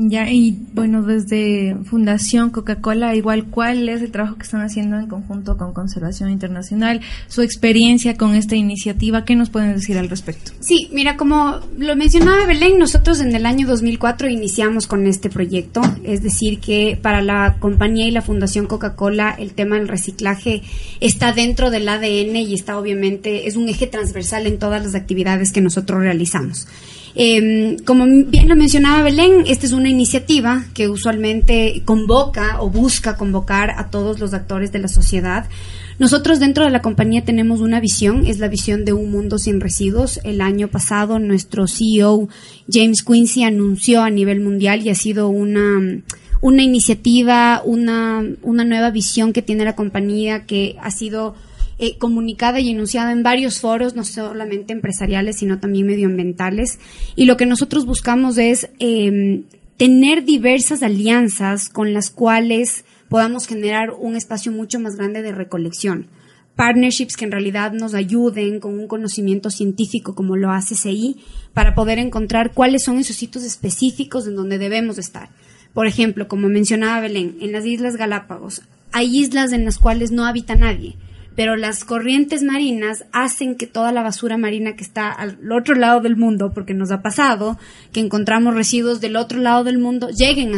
[0.00, 5.08] Ya, y bueno, desde Fundación Coca-Cola, igual, ¿cuál es el trabajo que están haciendo en
[5.08, 7.00] conjunto con Conservación Internacional?
[7.26, 10.52] Su experiencia con esta iniciativa, ¿qué nos pueden decir al respecto?
[10.60, 15.80] Sí, mira, como lo mencionaba Belén, nosotros en el año 2004 iniciamos con este proyecto,
[16.04, 20.62] es decir, que para la compañía y la Fundación Coca-Cola el tema del reciclaje
[21.00, 25.50] está dentro del ADN y está obviamente, es un eje transversal en todas las actividades
[25.50, 26.68] que nosotros realizamos.
[27.14, 33.16] Eh, como bien lo mencionaba Belén, esta es una iniciativa que usualmente convoca o busca
[33.16, 35.46] convocar a todos los actores de la sociedad.
[35.98, 39.60] Nosotros dentro de la compañía tenemos una visión, es la visión de un mundo sin
[39.60, 40.20] residuos.
[40.22, 42.28] El año pasado nuestro CEO
[42.70, 46.02] James Quincy anunció a nivel mundial y ha sido una
[46.40, 51.34] una iniciativa, una, una nueva visión que tiene la compañía que ha sido
[51.78, 56.80] eh, comunicada y enunciada en varios foros, no solamente empresariales, sino también medioambientales.
[57.14, 59.44] Y lo que nosotros buscamos es em,
[59.76, 66.08] tener diversas alianzas con las cuales podamos generar un espacio mucho más grande de recolección.
[66.56, 71.18] Partnerships que en realidad nos ayuden con un conocimiento científico como lo hace CI
[71.54, 75.28] para poder encontrar cuáles son esos sitios específicos en donde debemos estar.
[75.74, 80.24] Por ejemplo, como mencionaba Belén, en las Islas Galápagos hay islas en las cuales no
[80.24, 80.96] habita nadie
[81.38, 86.00] pero las corrientes marinas hacen que toda la basura marina que está al otro lado
[86.00, 87.56] del mundo, porque nos ha pasado
[87.92, 90.50] que encontramos residuos del otro lado del mundo, lleguen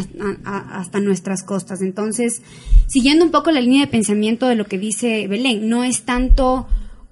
[0.47, 1.83] hasta nuestras costas.
[1.83, 2.40] Entonces,
[2.87, 6.66] siguiendo un poco la línea de pensamiento de lo que dice Belén, no es tanto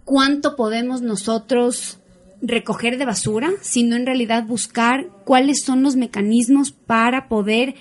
[0.07, 1.98] cuánto podemos nosotros
[2.40, 7.74] recoger de basura, sino en realidad buscar cuáles son los mecanismos para poder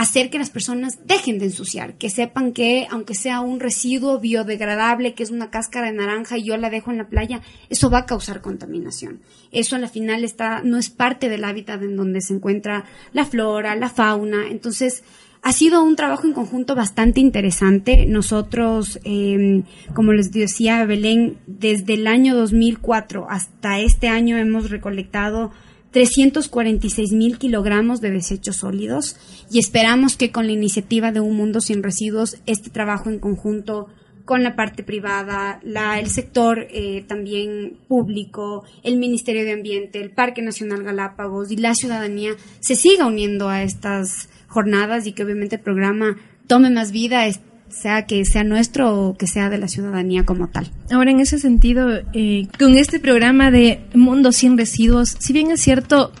[0.00, 5.12] hacer que las personas dejen de ensuciar, que sepan que aunque sea un residuo biodegradable,
[5.12, 7.98] que es una cáscara de naranja y yo la dejo en la playa, eso va
[7.98, 9.20] a causar contaminación.
[9.52, 13.76] Eso al final está, no es parte del hábitat en donde se encuentra la flora,
[13.76, 14.48] la fauna.
[14.48, 15.04] Entonces,
[15.42, 18.06] ha sido un trabajo en conjunto bastante interesante.
[18.06, 25.50] Nosotros, eh, como les decía Belén, desde el año 2004 hasta este año hemos recolectado
[25.92, 29.16] 346 mil kilogramos de desechos sólidos
[29.50, 33.88] y esperamos que con la iniciativa de Un Mundo Sin Residuos este trabajo en conjunto
[34.24, 40.12] con la parte privada, la, el sector eh, también público, el Ministerio de Ambiente, el
[40.12, 45.56] Parque Nacional Galápagos y la ciudadanía se siga uniendo a estas jornadas y que obviamente
[45.56, 46.16] el programa
[46.46, 47.26] tome más vida,
[47.70, 50.70] sea que sea nuestro o que sea de la ciudadanía como tal.
[50.90, 55.60] Ahora, en ese sentido, eh, con este programa de Mundo sin Residuos, si bien es
[55.60, 56.12] cierto,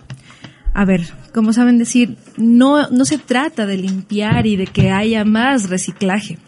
[0.74, 1.02] a ver,
[1.34, 6.38] como saben decir, no, no se trata de limpiar y de que haya más reciclaje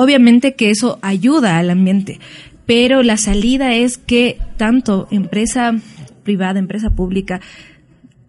[0.00, 2.20] Obviamente que eso ayuda al ambiente,
[2.64, 5.76] pero la salida es que tanto empresa
[6.22, 7.42] privada, empresa pública,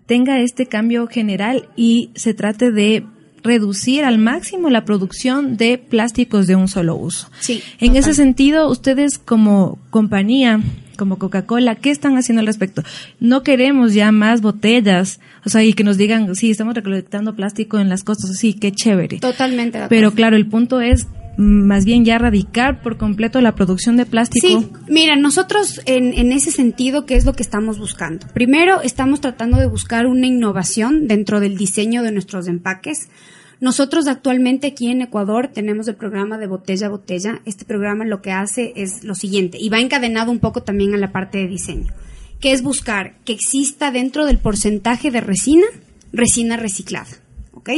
[0.06, 3.06] tenga este cambio general y se trate de
[3.44, 7.30] reducir al máximo la producción de plásticos de un solo uso.
[7.40, 10.62] Sí, en ese sentido, ustedes como compañía,
[10.98, 12.84] como Coca-Cola, ¿qué están haciendo al respecto?
[13.20, 17.80] No queremos ya más botellas, o sea, y que nos digan, sí, estamos recolectando plástico
[17.80, 19.20] en las costas, sí, qué chévere.
[19.20, 19.80] Totalmente.
[19.90, 21.08] Pero claro, el punto es
[21.38, 24.48] más bien ya erradicar por completo la producción de plástico.
[24.48, 28.28] Sí, mira, nosotros en, en, ese sentido, ¿qué es lo que estamos buscando?
[28.34, 33.10] Primero, estamos tratando de buscar una innovación dentro del diseño de nuestros empaques.
[33.60, 37.42] Nosotros actualmente aquí en Ecuador tenemos el programa de botella a botella.
[37.46, 40.98] Este programa lo que hace es lo siguiente, y va encadenado un poco también a
[40.98, 41.94] la parte de diseño,
[42.40, 45.68] que es buscar que exista dentro del porcentaje de resina,
[46.12, 47.10] resina reciclada.
[47.54, 47.70] ¿Ok?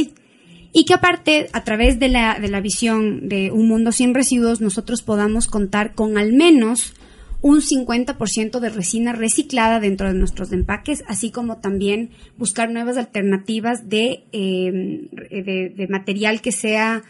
[0.76, 4.60] Y que aparte, a través de la, de la visión de un mundo sin residuos,
[4.60, 6.94] nosotros podamos contar con al menos
[7.42, 13.88] un 50% de resina reciclada dentro de nuestros empaques, así como también buscar nuevas alternativas
[13.88, 17.04] de, em, de, de, material que sea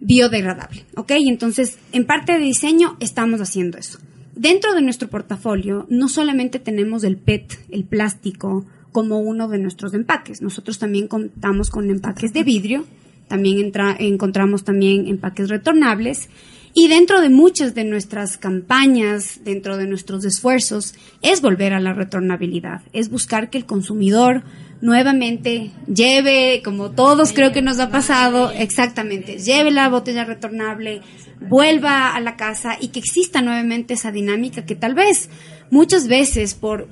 [0.00, 0.84] biodegradable.
[0.96, 1.12] ¿Ok?
[1.28, 4.00] Entonces, en parte de diseño estamos haciendo eso.
[4.34, 9.94] Dentro de nuestro portafolio no solamente tenemos el PET, el plástico, como uno de nuestros
[9.94, 10.42] empaques.
[10.42, 12.84] Nosotros también contamos con empaques de vidrio,
[13.28, 16.28] también entra, encontramos también empaques retornables
[16.72, 21.92] y dentro de muchas de nuestras campañas, dentro de nuestros esfuerzos, es volver a la
[21.92, 24.44] retornabilidad, es buscar que el consumidor
[24.80, 31.02] nuevamente lleve, como todos creo que nos ha pasado, exactamente, lleve la botella retornable,
[31.40, 35.28] vuelva a la casa y que exista nuevamente esa dinámica que tal vez
[35.70, 36.88] muchas veces por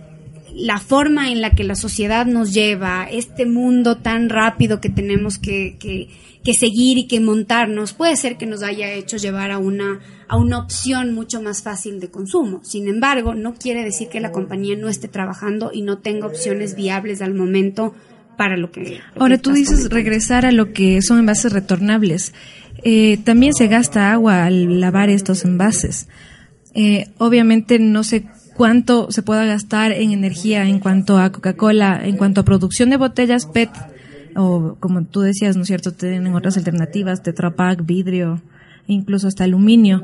[0.58, 5.38] la forma en la que la sociedad nos lleva, este mundo tan rápido que tenemos
[5.38, 6.08] que, que,
[6.52, 10.58] seguir y que montarnos, puede ser que nos haya hecho llevar a una, a una
[10.58, 12.64] opción mucho más fácil de consumo.
[12.64, 16.74] Sin embargo, no quiere decir que la compañía no esté trabajando y no tenga opciones
[16.74, 17.94] viables al momento
[18.38, 18.98] para lo que...
[19.18, 22.32] Ahora tú dices regresar a lo que son envases retornables.
[22.82, 26.08] Eh, también se gasta agua al lavar estos envases.
[26.74, 28.24] Eh, obviamente no sé
[28.58, 32.96] cuánto se pueda gastar en energía en cuanto a Coca-Cola, en cuanto a producción de
[32.96, 33.70] botellas PET,
[34.34, 35.92] o como tú decías, ¿no es cierto?
[35.92, 38.42] Tienen otras alternativas, Tetra Pak, vidrio,
[38.88, 40.02] incluso hasta aluminio.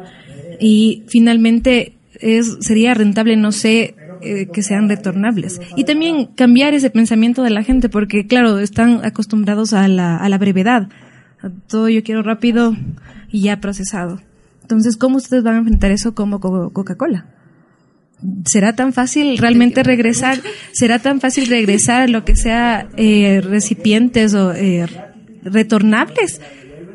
[0.61, 5.61] Y finalmente es, sería rentable, no sé, eh, que sean retornables.
[5.75, 10.89] Y también cambiar ese pensamiento de la gente, porque claro, están acostumbrados a la, brevedad.
[11.67, 12.77] Todo yo quiero rápido
[13.33, 14.21] y ya procesado.
[14.63, 17.34] Entonces, ¿cómo ustedes van a enfrentar eso como Coca-Cola?
[18.45, 20.41] Será tan fácil realmente regresar,
[20.73, 24.87] será tan fácil regresar a lo que sea eh, recipientes o eh,
[25.43, 26.41] retornables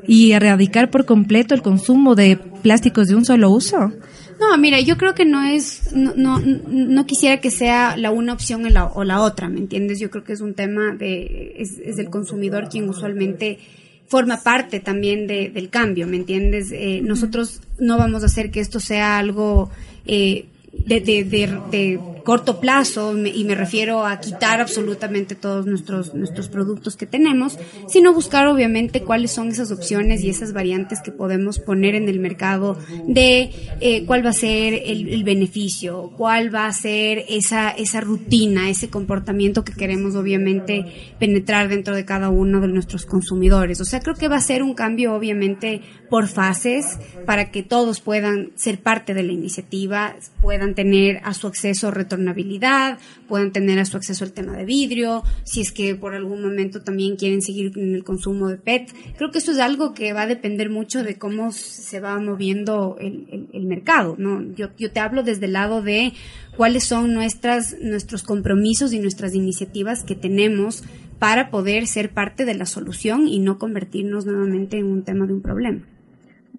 [0.07, 3.91] y erradicar por completo el consumo de plásticos de un solo uso.
[4.39, 8.34] No, mira, yo creo que no es, no, no, no quisiera que sea la una
[8.34, 9.99] opción o la, o la otra, ¿me entiendes?
[9.99, 13.59] Yo creo que es un tema de, es, es el consumidor quien usualmente
[14.07, 16.72] forma parte también de, del cambio, ¿me entiendes?
[16.72, 19.70] Eh, nosotros no vamos a hacer que esto sea algo
[20.05, 20.45] eh,
[20.86, 26.95] de, de, de, corto plazo, y me refiero a quitar absolutamente todos nuestros, nuestros productos
[26.95, 27.57] que tenemos,
[27.88, 32.20] sino buscar obviamente cuáles son esas opciones y esas variantes que podemos poner en el
[32.20, 33.51] mercado de
[33.82, 38.70] eh, cuál va a ser el, el, beneficio, cuál va a ser esa, esa rutina,
[38.70, 43.82] ese comportamiento que queremos obviamente penetrar dentro de cada uno de nuestros consumidores.
[43.82, 48.01] O sea, creo que va a ser un cambio obviamente por fases para que todos
[48.01, 52.97] puedan ser parte de la iniciativa, puedan tener a su acceso retornabilidad,
[53.28, 56.82] puedan tener a su acceso el tema de vidrio, si es que por algún momento
[56.82, 58.91] también quieren seguir en el consumo de PET.
[59.18, 62.97] Creo que eso es algo que va a depender mucho de cómo se va moviendo
[62.99, 64.18] el, mercado.
[64.55, 66.14] Yo, yo te hablo desde el lado de
[66.57, 70.84] cuáles son nuestras, nuestros compromisos y nuestras iniciativas que tenemos
[71.20, 75.34] para poder ser parte de la solución y no convertirnos nuevamente en un tema de
[75.34, 75.86] un problema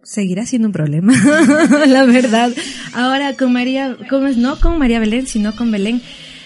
[0.02, 1.12] seguirá siendo un problema,
[1.86, 2.50] la verdad.
[2.94, 3.96] Ahora con María,
[4.36, 6.00] no con María Belén, sino con Belén.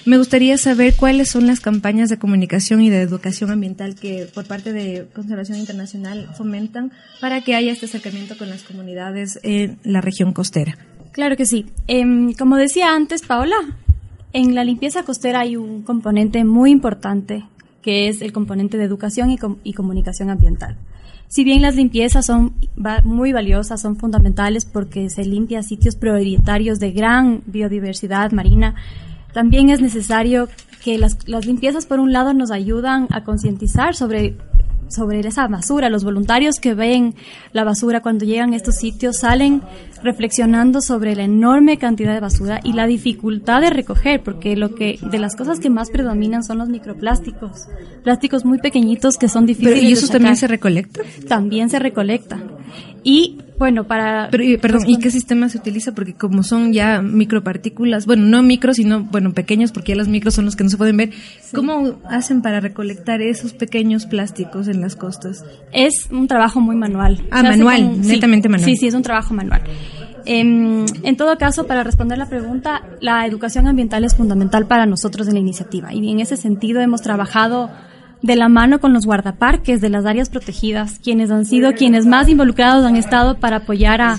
[0.07, 4.45] Me gustaría saber cuáles son las campañas de comunicación y de educación ambiental que por
[4.45, 6.93] parte de Conservación Internacional fomentan
[7.23, 10.77] para que haya este acercamiento con las comunidades en la región costera.
[11.13, 11.67] Claro que sí.
[11.87, 13.57] Em, como decía antes, Paola,
[14.35, 17.45] en la limpieza costera hay un componente muy importante
[17.81, 20.77] que es el componente de educación y, com- y comunicación ambiental.
[21.35, 22.55] Si bien las limpiezas son
[23.03, 28.77] muy valiosas, son fundamentales porque se limpia sitios prioritarios de gran biodiversidad marina,
[29.33, 30.49] también es necesario
[30.85, 34.37] que las, las limpiezas, por un lado, nos ayudan a concientizar sobre
[34.95, 35.91] sobre esa basura.
[35.91, 37.15] Los voluntarios que ven
[37.53, 39.63] la basura cuando llegan a estos sitios salen
[40.03, 44.99] reflexionando sobre la enorme cantidad de basura y la dificultad de recoger, porque lo que
[45.01, 47.69] de las cosas que más predominan son los microplásticos,
[48.03, 49.75] plásticos muy pequeñitos que son difíciles.
[49.75, 51.01] Pero, ¿Y eso de también se recolecta?
[51.29, 52.39] También se recolecta.
[53.03, 55.93] Y bueno, para Pero, y- perdón, ¿y qué sistema se utiliza?
[55.95, 60.35] Porque como son ya micropartículas, bueno, no micros, sino, bueno, pequeños, porque ya los micros
[60.35, 61.11] son los que no se pueden ver.
[61.55, 65.45] ¿Cómo hacen para recolectar esos pequeños plásticos en las costas?
[65.73, 67.23] Es un trabajo muy manual.
[67.31, 68.71] Ah, Se manual, con- sí, netamente manual.
[68.71, 69.63] Sí, sí, es un trabajo manual.
[70.27, 75.29] Em, en todo caso, para responder la pregunta, la educación ambiental es fundamental para nosotros
[75.29, 77.71] en la iniciativa y en ese sentido hemos trabajado
[78.25, 82.27] de la mano con los guardaparques de las áreas protegidas, quienes han sido quienes más
[82.29, 84.19] involucrados han estado para apoyar a,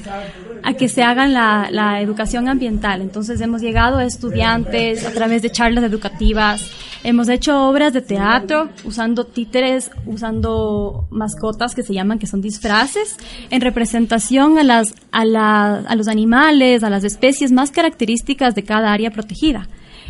[0.77, 3.01] que se hagan la, la educación ambiental.
[3.01, 6.69] Entonces hemos llegado a estudiantes a través de charlas educativas,
[7.03, 13.17] hemos hecho obras de teatro usando títeres, usando mascotas que se llaman, que son disfraces,
[13.49, 18.63] en representación a, las, a, la- a los animales, a las especies más características de
[18.63, 19.67] cada área protegida.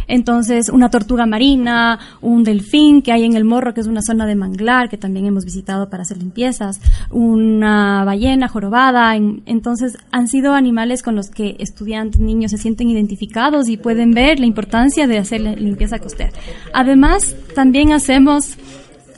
[0.08, 4.26] Entonces, una tortuga marina, un delfín que hay en el morro, que es una zona
[4.26, 6.80] de manglar que también hemos visitado para hacer limpiezas,
[7.12, 9.16] una ballena jorobada.
[9.16, 14.12] en- entonces, han sido animales con los que estudiantes, niños se sienten identificados y pueden
[14.12, 16.32] ver la importancia de hacer la limpieza costera.
[16.74, 18.58] Además, también hacemos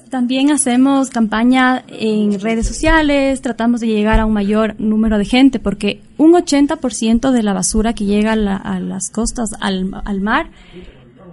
[0.10, 5.60] también hacemos campaña en redes sociales, tratamos de llegar a un mayor número de gente,
[5.60, 9.86] porque un 80% de la basura que llega a, la- a las costas, al,
[10.22, 10.50] mar,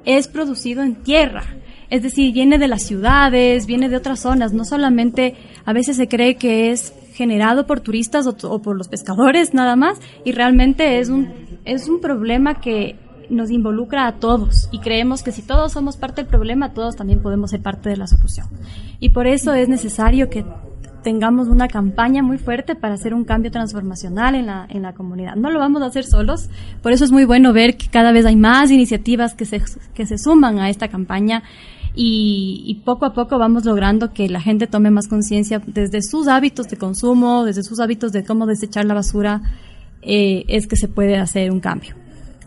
[0.04, 1.44] es producido en tierra.
[1.90, 6.08] Es decir, viene de las ciudades, viene de otras zonas, no solamente a veces se
[6.08, 10.98] cree que es generado por turistas o, o por los pescadores nada más, y realmente
[10.98, 11.28] es un,
[11.64, 12.96] es un problema que
[13.30, 17.20] nos involucra a todos y creemos que si todos somos parte del problema, todos también
[17.20, 18.46] podemos ser parte de la solución.
[19.00, 20.44] Y por eso es necesario que
[21.02, 25.36] tengamos una campaña muy fuerte para hacer un cambio transformacional en la, en la comunidad.
[25.36, 26.48] No lo vamos a hacer solos,
[26.82, 29.62] por eso es muy bueno ver que cada vez hay más iniciativas que se,
[29.94, 31.42] que se suman a esta campaña
[31.96, 36.66] y, poco a poco vamos logrando que la gente tome más conciencia desde sus hábitos
[36.66, 39.42] de consumo, desde sus hábitos de cómo desechar la basura,
[40.02, 41.94] eh, es que se puede hacer un cambio.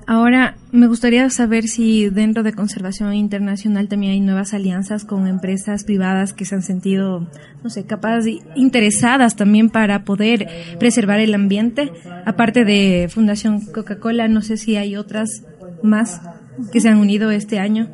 [0.10, 5.84] Ahora, me gustaría saber si dentro de Conservación Internacional también hay nuevas alianzas con empresas
[5.84, 7.28] privadas que se han sentido,
[7.62, 10.48] no sé, capaces interesadas también para poder
[10.80, 11.92] preservar el ambiente.
[12.26, 15.44] Aparte de Fundación Coca-Cola, no sé si hay otras
[15.84, 16.22] más
[16.72, 17.90] que se han unido este año.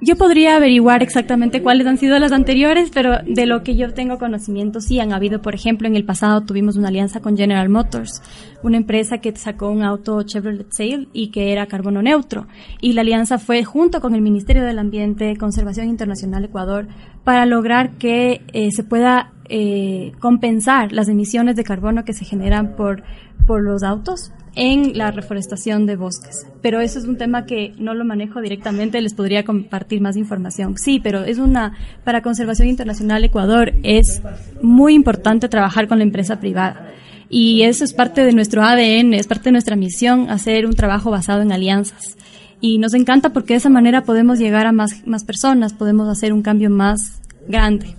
[0.00, 4.18] Yo podría averiguar exactamente cuáles han sido las anteriores, pero de lo que yo tengo
[4.18, 8.22] conocimiento, sí han habido, por ejemplo, en el pasado tuvimos una alianza con General Motors,
[8.62, 12.46] una empresa que sacó un auto Chevrolet Sail y que era carbono neutro.
[12.80, 16.86] Y la alianza fue junto con el Ministerio del Ambiente, Conservación Internacional Ecuador,
[17.24, 22.76] para lograr que eh, se pueda eh, compensar las emisiones de carbono que se generan
[22.76, 23.02] por,
[23.48, 26.44] por los autos en la reforestación de bosques.
[26.60, 30.76] Pero eso es un tema que no lo manejo directamente, les podría compartir más información.
[30.76, 34.20] Sí, pero es una, para Conservación Internacional Ecuador es
[34.60, 36.92] muy importante trabajar con la empresa privada.
[37.30, 41.10] Y eso es parte de nuestro ADN, es parte de nuestra misión, hacer un trabajo
[41.12, 42.16] basado en alianzas.
[42.60, 46.32] Y nos encanta porque de esa manera podemos llegar a más, más personas, podemos hacer
[46.32, 47.94] un cambio más grande.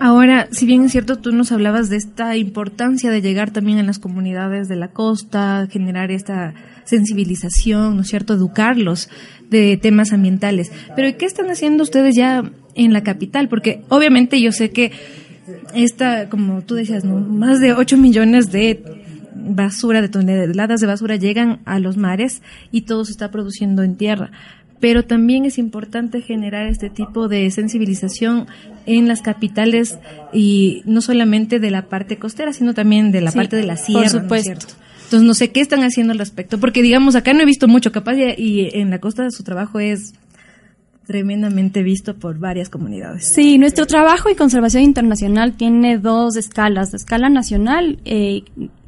[0.00, 3.82] Ahora, si bien es cierto, tú nos hablabas de esta importancia de llegar también a
[3.82, 9.08] las comunidades de la costa, generar esta sensibilización, ¿no es cierto?, educarlos
[9.50, 10.72] de temas ambientales.
[10.96, 13.48] Pero ¿qué están haciendo ustedes ya en la capital?
[13.48, 14.92] Porque obviamente yo sé que
[15.74, 17.20] esta, como tú decías, ¿no?
[17.20, 18.82] más de 8 millones de
[19.34, 23.96] basura, de toneladas de basura llegan a los mares y todo se está produciendo en
[23.96, 24.30] tierra
[24.84, 28.46] pero también es importante generar este tipo de sensibilización
[28.84, 29.98] en las capitales
[30.30, 33.76] y no solamente de la parte costera, sino también de la Sí, parte de la
[33.76, 34.00] por sierra.
[34.00, 34.44] ¿no es supuesto.
[34.44, 34.74] cierto?
[35.04, 37.92] Entonces no sé qué están haciendo al respecto, porque digamos acá no he visto mucho,
[37.92, 40.12] capaz y, y en la costa su trabajo es
[41.06, 43.24] tremendamente visto por varias comunidades.
[43.34, 48.42] Sí, nuestro trabajo y conservación internacional tiene dos escalas, la escala nacional eh,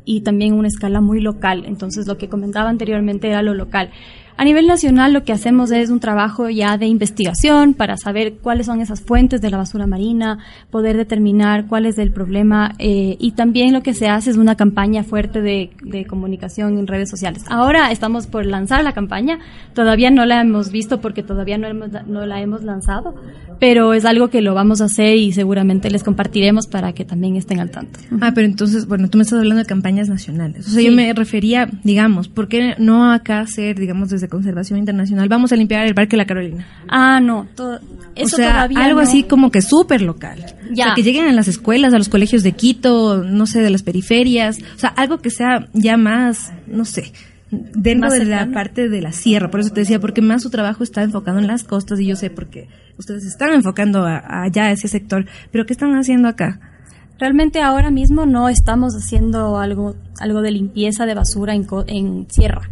[0.04, 1.64] y también una escala muy local.
[1.66, 3.90] Entonces, lo que comentaba anteriormente era lo local.
[4.38, 8.66] A nivel nacional lo que hacemos es un trabajo ya de investigación para saber cuáles
[8.66, 13.32] son esas fuentes de la basura marina, poder determinar cuál es el problema eh, y
[13.32, 17.44] también lo que se hace es una campaña fuerte de, de, comunicación en redes sociales.
[17.48, 19.38] Ahora estamos por lanzar la campaña,
[19.74, 23.14] todavía no la hemos visto porque todavía no, hemos, no la hemos lanzado,
[23.58, 27.36] pero es algo que lo vamos a hacer y seguramente les compartiremos para que también
[27.36, 28.00] estén al tanto.
[28.20, 30.66] Ah, pero entonces, bueno, tú me estás hablando de campañas nacionales.
[30.66, 30.86] O sea, sí.
[30.86, 35.56] yo me refería, digamos, ¿por qué no acá hacer, digamos, desde Conservación Internacional, vamos a
[35.56, 36.66] limpiar el Parque La Carolina?
[36.88, 37.80] Ah, no, todo,
[38.14, 39.06] eso o sea, todavía algo no.
[39.06, 40.44] así como que súper local.
[40.72, 40.84] Ya.
[40.84, 43.70] O sea, que lleguen a las escuelas, a los colegios de Quito, no sé, de
[43.70, 44.58] las periferias.
[44.74, 47.12] O sea, algo que sea ya más, no sé,
[47.50, 49.50] dentro de la parte de la sierra.
[49.50, 52.16] Por eso te decía, porque más su trabajo está enfocado en las costas y yo
[52.16, 52.68] sé porque
[52.98, 55.26] ustedes están enfocando a- a allá a ese sector.
[55.52, 56.60] Pero ¿qué están haciendo acá?
[57.18, 62.68] Realmente ahora mismo no estamos haciendo algo, algo de limpieza de basura en, en sierra.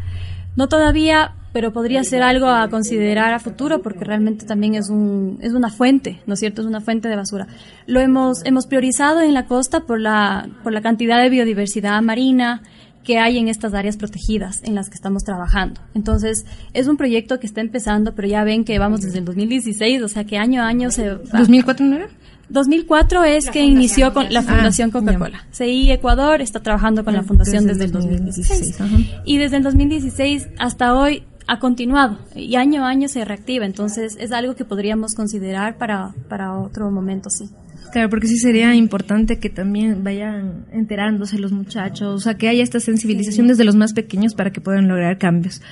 [0.55, 5.38] No todavía, pero podría ser algo a considerar a futuro porque realmente también es un
[5.40, 6.61] es una fuente, ¿no es cierto?
[6.62, 7.46] Es una fuente de basura.
[7.86, 12.61] Lo hemos hemos priorizado en la costa por la por la cantidad de biodiversidad marina
[13.05, 15.80] que hay en estas áreas protegidas en las que estamos trabajando.
[15.94, 20.02] Entonces, es un proyecto que está empezando, pero ya ven que vamos desde el 2016,
[20.02, 21.22] o sea que año a año se va.
[21.22, 22.09] ¿2004 no era?
[22.48, 25.44] 2004 es que inició con la Fundación Ah, Coca-Cola.
[25.52, 28.78] CI Ecuador está trabajando con la Ah, fundación desde desde, el el 2016.
[28.78, 29.22] 2016, ajá.
[29.24, 33.66] Y desde el 2016 hasta hoy ha continuado y año a año se reactiva.
[33.66, 37.49] Entonces es algo que podríamos considerar para, para otro momento, sí.
[37.92, 42.62] Claro, porque sí sería importante que también vayan enterándose los muchachos, o sea, que haya
[42.64, 45.62] esta sensibilización desde los más pequeños para que puedan lograr cambios.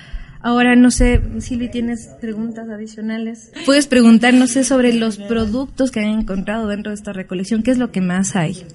[0.41, 3.53] Ahora, no sé, Silvi, ¿tienes preguntas adicionales?
[3.65, 7.71] Puedes preguntar, no sé, sobre los productos que han encontrado dentro de esta recolección, ¿qué
[7.73, 8.67] es lo que más hay?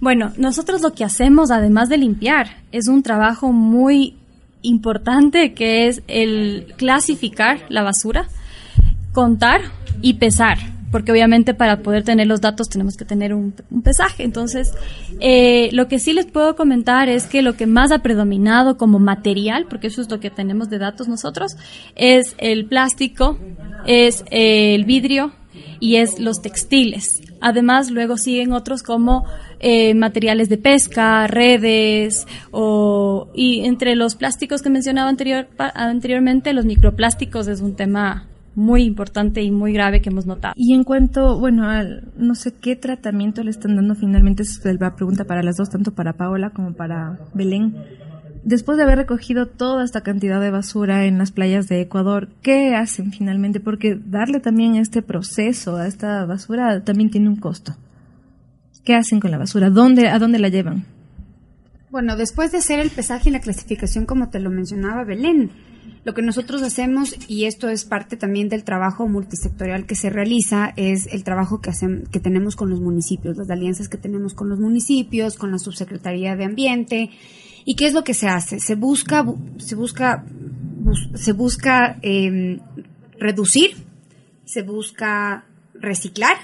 [0.00, 4.16] Bueno, nosotros lo que hacemos, además de limpiar, es un trabajo muy
[4.62, 8.28] importante que es el clasificar la basura,
[9.12, 9.60] contar
[10.02, 10.58] y pesar.
[10.92, 13.52] Porque obviamente para poder tener los datos tenemos que tener un,
[13.82, 14.22] pesaje.
[14.22, 14.72] Entonces,
[15.20, 18.98] eh, lo que sí les puedo comentar es que lo que más ha predominado como
[18.98, 21.56] material, porque eso es lo que tenemos de datos nosotros,
[21.96, 23.36] es el plástico,
[23.84, 25.32] es el vidrio
[25.80, 27.20] y es los textiles.
[27.40, 29.26] Además, luego siguen otros como
[29.60, 36.64] eh, materiales de pesca, redes, o, y entre los plásticos que mencionaba anterior, anteriormente, los
[36.64, 40.54] microplásticos es un tema muy importante y muy grave que hemos notado.
[40.56, 44.96] Y en cuanto, bueno, al, no sé qué tratamiento le están dando finalmente, es la
[44.96, 47.76] pregunta para las dos, tanto para Paola como para Belén.
[48.44, 52.74] Después de haber recogido toda esta cantidad de basura en las playas de Ecuador, ¿qué
[52.74, 53.60] hacen finalmente?
[53.60, 57.74] Porque darle también este proceso a esta basura también tiene un costo.
[58.86, 59.68] ¿Qué hacen con la basura?
[59.68, 60.86] ¿Dónde, ¿A dónde la llevan?
[61.90, 65.50] Bueno, después de hacer el pesaje y la clasificación, como te lo mencionaba Belén,
[66.04, 70.72] lo que nosotros hacemos, y esto es parte también del trabajo multisectorial que se realiza,
[70.76, 74.48] es el trabajo que, hacen, que tenemos con los municipios, las alianzas que tenemos con
[74.48, 77.10] los municipios, con la Subsecretaría de Ambiente.
[77.64, 78.60] ¿Y qué es lo que se hace?
[78.60, 80.24] Se busca, bu- se busca,
[80.78, 82.60] bus- se busca eh,
[83.18, 83.70] reducir,
[84.44, 86.36] se busca reciclar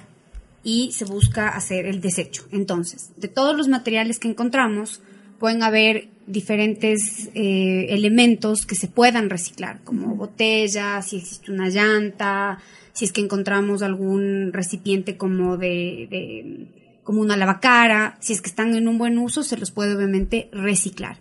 [0.65, 2.47] y se busca hacer el desecho.
[2.53, 5.01] Entonces, de todos los materiales que encontramos,
[5.39, 12.59] pueden haber diferentes eh, elementos que se puedan reciclar, como botellas, si existe una llanta,
[12.93, 16.67] si es que encontramos algún recipiente como de, de-
[17.03, 20.49] como una lavacara, si es que están en un buen uso, se los puede obviamente
[20.53, 21.17] reciclar.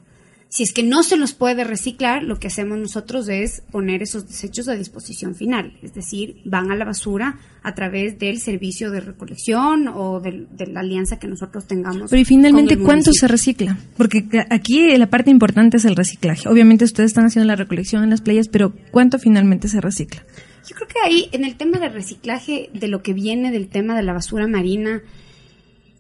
[0.52, 4.28] Si es que no se los puede reciclar, lo que hacemos nosotros es poner esos
[4.28, 9.00] desechos a disposición final, es decir, van a la basura a través del servicio de
[9.00, 12.10] recolección o de, la alianza que nosotros tengamos.
[12.10, 13.78] Pero y finalmente, ¿cuánto se recicla?
[13.96, 16.50] Porque aquí la parte importante es el reciclaje.
[16.50, 20.26] Obviamente ustedes están haciendo la recolección en las playas, pero ¿cuánto finalmente se recicla?
[20.68, 23.96] Yo creo que ahí, en el tema del reciclaje, de lo que viene del tema
[23.96, 25.02] de la basura marina,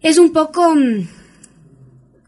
[0.01, 0.75] es un poco.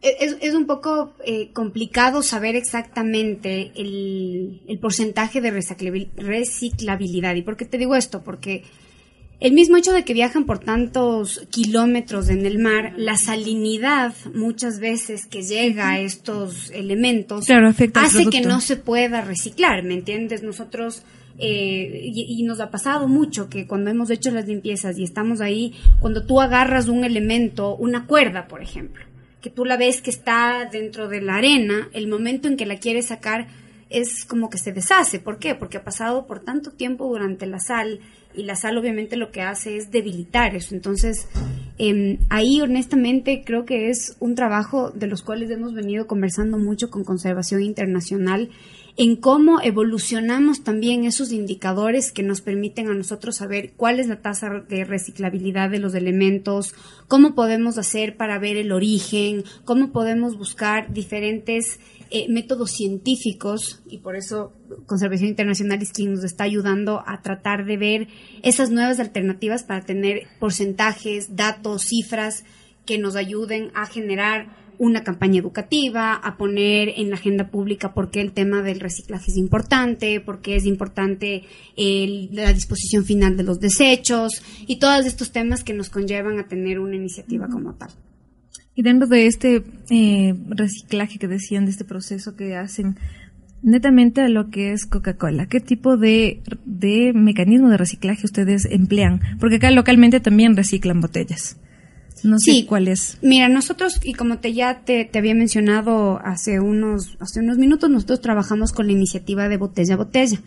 [0.04, 7.36] Es, es un poco eh, complicado saber exactamente el, el porcentaje de reciclabil- reciclabilidad.
[7.36, 8.22] ¿Y por qué te digo esto?
[8.22, 8.64] Porque
[9.40, 14.80] el mismo hecho de que viajan por tantos kilómetros en el mar, la salinidad muchas
[14.80, 20.44] veces que llega a estos elementos Claro, hace que no se pueda reciclar, ¿me entiendes?
[20.44, 21.04] Nosotros,
[21.40, 25.40] eh, y, y nos ha pasado mucho que cuando hemos hecho las limpiezas y estamos
[25.40, 29.04] ahí, cuando tú agarras un elemento, una cuerda, por ejemplo,
[29.44, 32.78] que tú la ves que está dentro de la arena, el momento en que la
[32.78, 33.48] quieres sacar
[33.90, 35.20] es como que se deshace.
[35.20, 35.54] ¿Por qué?
[35.54, 38.00] Porque ha pasado por tanto tiempo durante la sal
[38.34, 40.74] y la sal obviamente lo que hace es debilitar eso.
[40.74, 41.28] Entonces,
[41.78, 46.92] Em, ahí honestamente creo que es un trabajo de los cuales hemos venido conversando mucho
[46.92, 48.50] con Conservación Internacional
[48.96, 54.22] en cómo evolucionamos también esos indicadores que nos permiten a nosotros saber cuál es la
[54.22, 56.76] tasa de reciclabilidad de los elementos,
[57.08, 61.80] cómo podemos hacer para ver el origen, cómo podemos buscar diferentes
[62.16, 64.54] eh, métodos científicos y por eso
[64.86, 68.08] Conservación Internacional es quien nos está ayudando a tratar de ver
[68.44, 72.44] esas nuevas alternativas para tener porcentajes, datos, cifras
[72.86, 78.12] que nos ayuden a generar una campaña educativa, a poner en la agenda pública por
[78.12, 81.46] qué el tema del reciclaje es importante, por qué es importante
[81.76, 86.78] la disposición final de los desechos y todos estos temas que nos conllevan a tener
[86.78, 87.90] una iniciativa como tal.
[88.76, 92.98] Y dentro de este eh, reciclaje que decían, de este proceso que hacen,
[93.62, 99.22] netamente a lo que es Coca-Cola, ¿qué tipo de, de mecanismo de reciclaje ustedes emplean?
[99.40, 101.58] Porque acá localmente también reciclan botellas.
[102.24, 103.18] No sé cuál es.
[103.22, 108.22] Mira, nosotros, y como te ya te, había mencionado hace unos, hace unos minutos, nosotros
[108.22, 110.40] trabajamos con la iniciativa de botella a botella.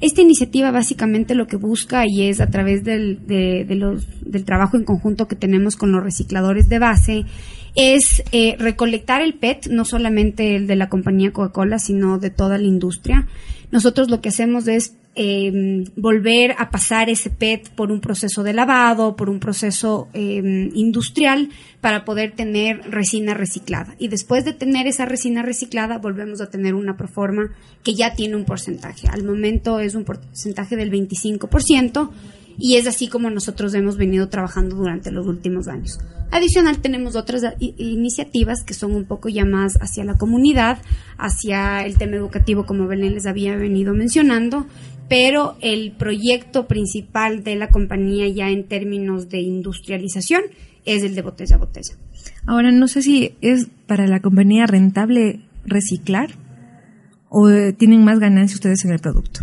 [0.00, 4.76] Esta iniciativa básicamente lo que busca y es a través del, de, los, del trabajo
[4.76, 7.24] en conjunto que tenemos con los recicladores de base,
[7.76, 12.58] es eh, recolectar el PET, no solamente el de la compañía Coca-Cola, sino de toda
[12.58, 13.28] la industria.
[13.70, 18.52] Nosotros lo que hacemos es eh, volver a pasar ese PET por un proceso de
[18.52, 21.50] lavado, por un proceso eh, industrial
[21.80, 23.94] para poder tener resina reciclada.
[23.98, 27.50] Y después de tener esa resina reciclada, volvemos a tener una proforma
[27.82, 29.08] que ya tiene un porcentaje.
[29.08, 32.10] Al momento es un porcentaje del 25%
[32.58, 35.98] y es así como nosotros hemos venido trabajando durante los últimos años.
[36.30, 40.78] Adicional tenemos otras iniciativas que son un poco ya más hacia la comunidad,
[41.18, 44.66] hacia el tema educativo como Belén les había venido mencionando,
[45.08, 50.42] pero el proyecto principal de la compañía ya en términos de industrialización
[50.84, 51.94] es el de botella a botella.
[52.46, 56.30] Ahora no sé si es para la compañía rentable reciclar
[57.28, 59.40] o eh, tienen más ganancia ustedes en el producto.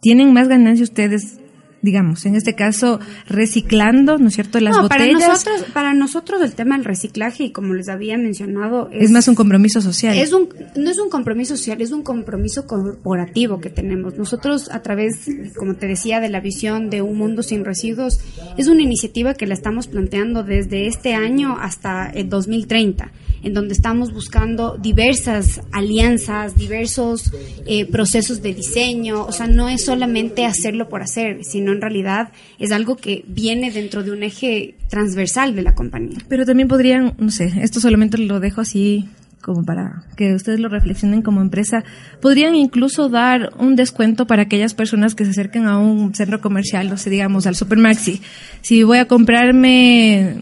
[0.00, 1.38] ¿Tienen más ganancia ustedes
[1.84, 6.54] digamos, en este caso reciclando, ¿no es cierto?, las no, Para nosotros, para nosotros el
[6.54, 10.16] tema del reciclaje, y como les había mencionado, es, más un compromiso social.
[10.16, 14.16] Es un, no es un compromiso social, es un compromiso corporativo que tenemos.
[14.16, 18.18] Nosotros, a través, como te decía, de la visión de un mundo sin residuos,
[18.56, 23.12] es una iniciativa que la estamos planteando desde este año hasta el 2030
[23.44, 27.30] en donde estamos buscando diversas alianzas, diversos
[27.66, 32.30] eh, procesos de diseño, o sea, no es solamente hacerlo por hacer, sino en realidad
[32.58, 36.18] es algo que viene dentro de un eje transversal de la compañía.
[36.28, 39.08] Pero también podrían, no sé, esto solamente lo dejo así
[39.44, 41.84] como para que ustedes lo reflexionen como empresa,
[42.22, 46.90] podrían incluso dar un descuento para aquellas personas que se acerquen a un centro comercial,
[46.90, 48.22] o sea, digamos, al Supermaxi.
[48.62, 50.36] Si voy a comprarme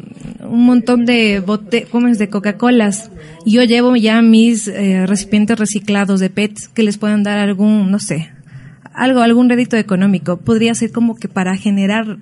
[0.49, 3.11] un montón de bote de Coca-Colas,
[3.45, 7.99] yo llevo ya mis eh, recipientes reciclados de PET que les puedan dar algún, no
[7.99, 8.31] sé,
[8.93, 10.39] algo, algún rédito económico.
[10.39, 12.19] Podría ser como que para generar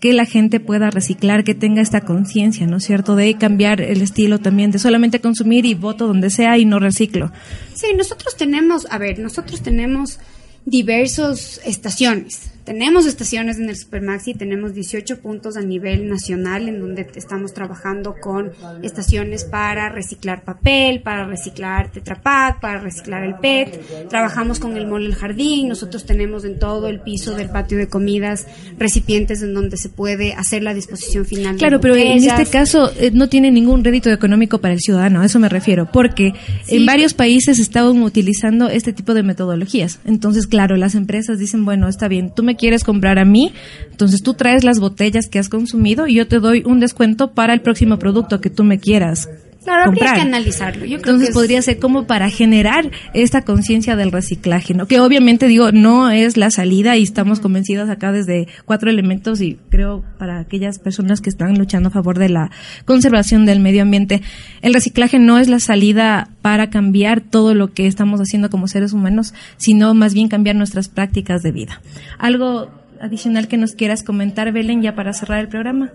[0.00, 4.02] que la gente pueda reciclar, que tenga esta conciencia, ¿no es cierto?, de cambiar el
[4.02, 7.32] estilo también, de solamente consumir y voto donde sea y no reciclo.
[7.74, 10.18] Sí, nosotros tenemos, a ver, nosotros tenemos
[10.66, 12.50] diversas estaciones.
[12.66, 18.16] Tenemos estaciones en el Supermaxi, tenemos 18 puntos a nivel nacional en donde estamos trabajando
[18.20, 18.50] con
[18.82, 24.08] estaciones para reciclar papel, para reciclar tetrapack, para reciclar el PET.
[24.08, 27.86] Trabajamos con el mole El Jardín, nosotros tenemos en todo el piso del patio de
[27.86, 31.58] comidas recipientes en donde se puede hacer la disposición final.
[31.58, 35.26] Claro, pero en este caso eh, no tiene ningún rédito económico para el ciudadano, a
[35.26, 36.32] eso me refiero, porque
[36.66, 40.00] en varios países estaban utilizando este tipo de metodologías.
[40.04, 43.52] Entonces, claro, las empresas dicen, bueno, está bien, tú me quieres comprar a mí,
[43.90, 47.54] entonces tú traes las botellas que has consumido y yo te doy un descuento para
[47.54, 49.28] el próximo producto que tú me quieras
[49.66, 50.10] Claro, comprar.
[50.10, 50.84] habría que analizarlo.
[50.84, 54.86] Yo creo Entonces podría ser como para generar esta conciencia del reciclaje, ¿no?
[54.86, 59.58] Que obviamente digo, no es la salida y estamos convencidos acá desde cuatro elementos y
[59.68, 62.52] creo para aquellas personas que están luchando a favor de la
[62.84, 64.22] conservación del medio ambiente,
[64.62, 68.92] el reciclaje no es la salida para cambiar todo lo que estamos haciendo como seres
[68.92, 71.80] humanos, sino más bien cambiar nuestras prácticas de vida.
[72.18, 75.90] Algo adicional que nos quieras comentar, Belén, ya para cerrar el programa.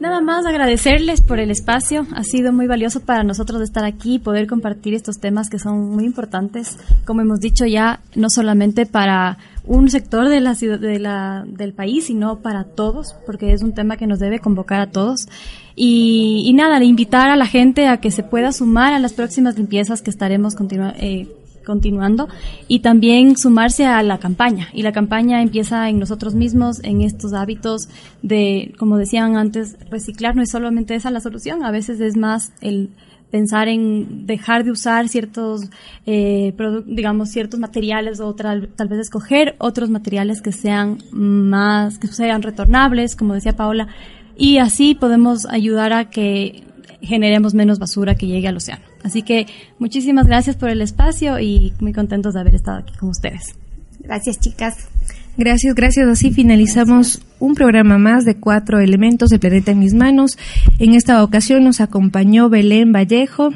[0.00, 2.06] Nada más agradecerles por el espacio.
[2.14, 5.90] Ha sido muy valioso para nosotros estar aquí y poder compartir estos temas que son
[5.90, 11.44] muy importantes, como hemos dicho ya, no solamente para un sector de la, de la,
[11.46, 15.28] del país, sino para todos, porque es un tema que nos debe convocar a todos.
[15.76, 19.58] Y, nada, de invitar a la gente a que se pueda sumar a las próximas
[19.58, 20.54] limpiezas que estaremos
[20.96, 21.28] eh,
[21.64, 22.28] continuando
[22.68, 24.68] y también sumarse a la campaña.
[24.72, 27.88] Y la campaña empieza en nosotros mismos, en estos hábitos
[28.22, 32.52] de, como decían antes, reciclar no es solamente esa la solución, a veces es más
[32.60, 32.90] el
[33.30, 35.62] pensar en dejar de usar ciertos,
[36.04, 36.52] eh,
[36.86, 42.42] digamos, ciertos materiales o tal, tal vez escoger otros materiales que sean más, que sean
[42.42, 43.88] retornables, como decía Paola,
[44.36, 46.64] y así podemos ayudar a que
[47.02, 48.82] generemos menos basura que llegue al océano.
[49.02, 49.46] Así que
[49.78, 53.54] muchísimas gracias por el espacio y muy contentos de haber estado aquí con ustedes.
[54.00, 54.88] Gracias, chicas.
[55.36, 56.08] Gracias, gracias.
[56.08, 60.36] Así finalizamos un programa más de cuatro elementos de Planeta en mis manos.
[60.78, 63.50] En esta ocasión nos acompañó Belén Vallejo,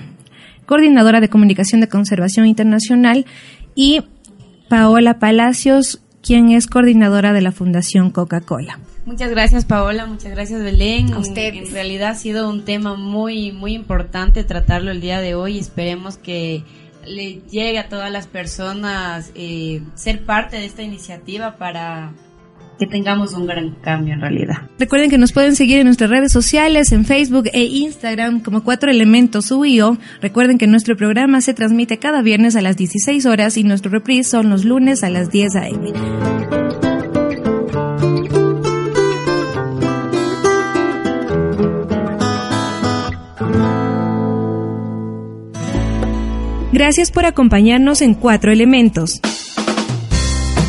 [0.67, 3.27] coordinadora de comunicación de conservación internacional,
[3.75, 4.03] y
[4.69, 8.79] Paola Palacios, quien es coordinadora de la Fundación Coca-Cola.
[9.07, 11.13] Muchas gracias Paola, muchas gracias Belén.
[11.13, 11.55] A usted.
[11.55, 15.59] En realidad ha sido un tema muy, muy importante tratarlo el día de hoy.
[15.59, 16.65] Esperemos que
[17.07, 22.13] le llegue a todas las personas eh, ser parte de esta iniciativa para
[22.79, 24.69] que tengamos un gran cambio en realidad.
[24.79, 28.91] Recuerden que nos pueden seguir en nuestras redes sociales, en Facebook e Instagram como Cuatro
[28.91, 29.99] Elementos UIO.
[30.21, 34.31] Recuerden que nuestro programa se transmite cada viernes a las 16 horas y nuestro reprise
[34.31, 36.64] son los lunes a las 10 a.m.
[46.75, 49.21] Gracias por acompañarnos en Cuatro Elementos.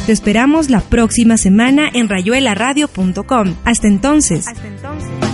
[0.06, 3.56] Te esperamos la próxima semana en rayuelaradio.com.
[3.64, 4.48] Hasta entonces.
[4.48, 5.25] Hasta entonces.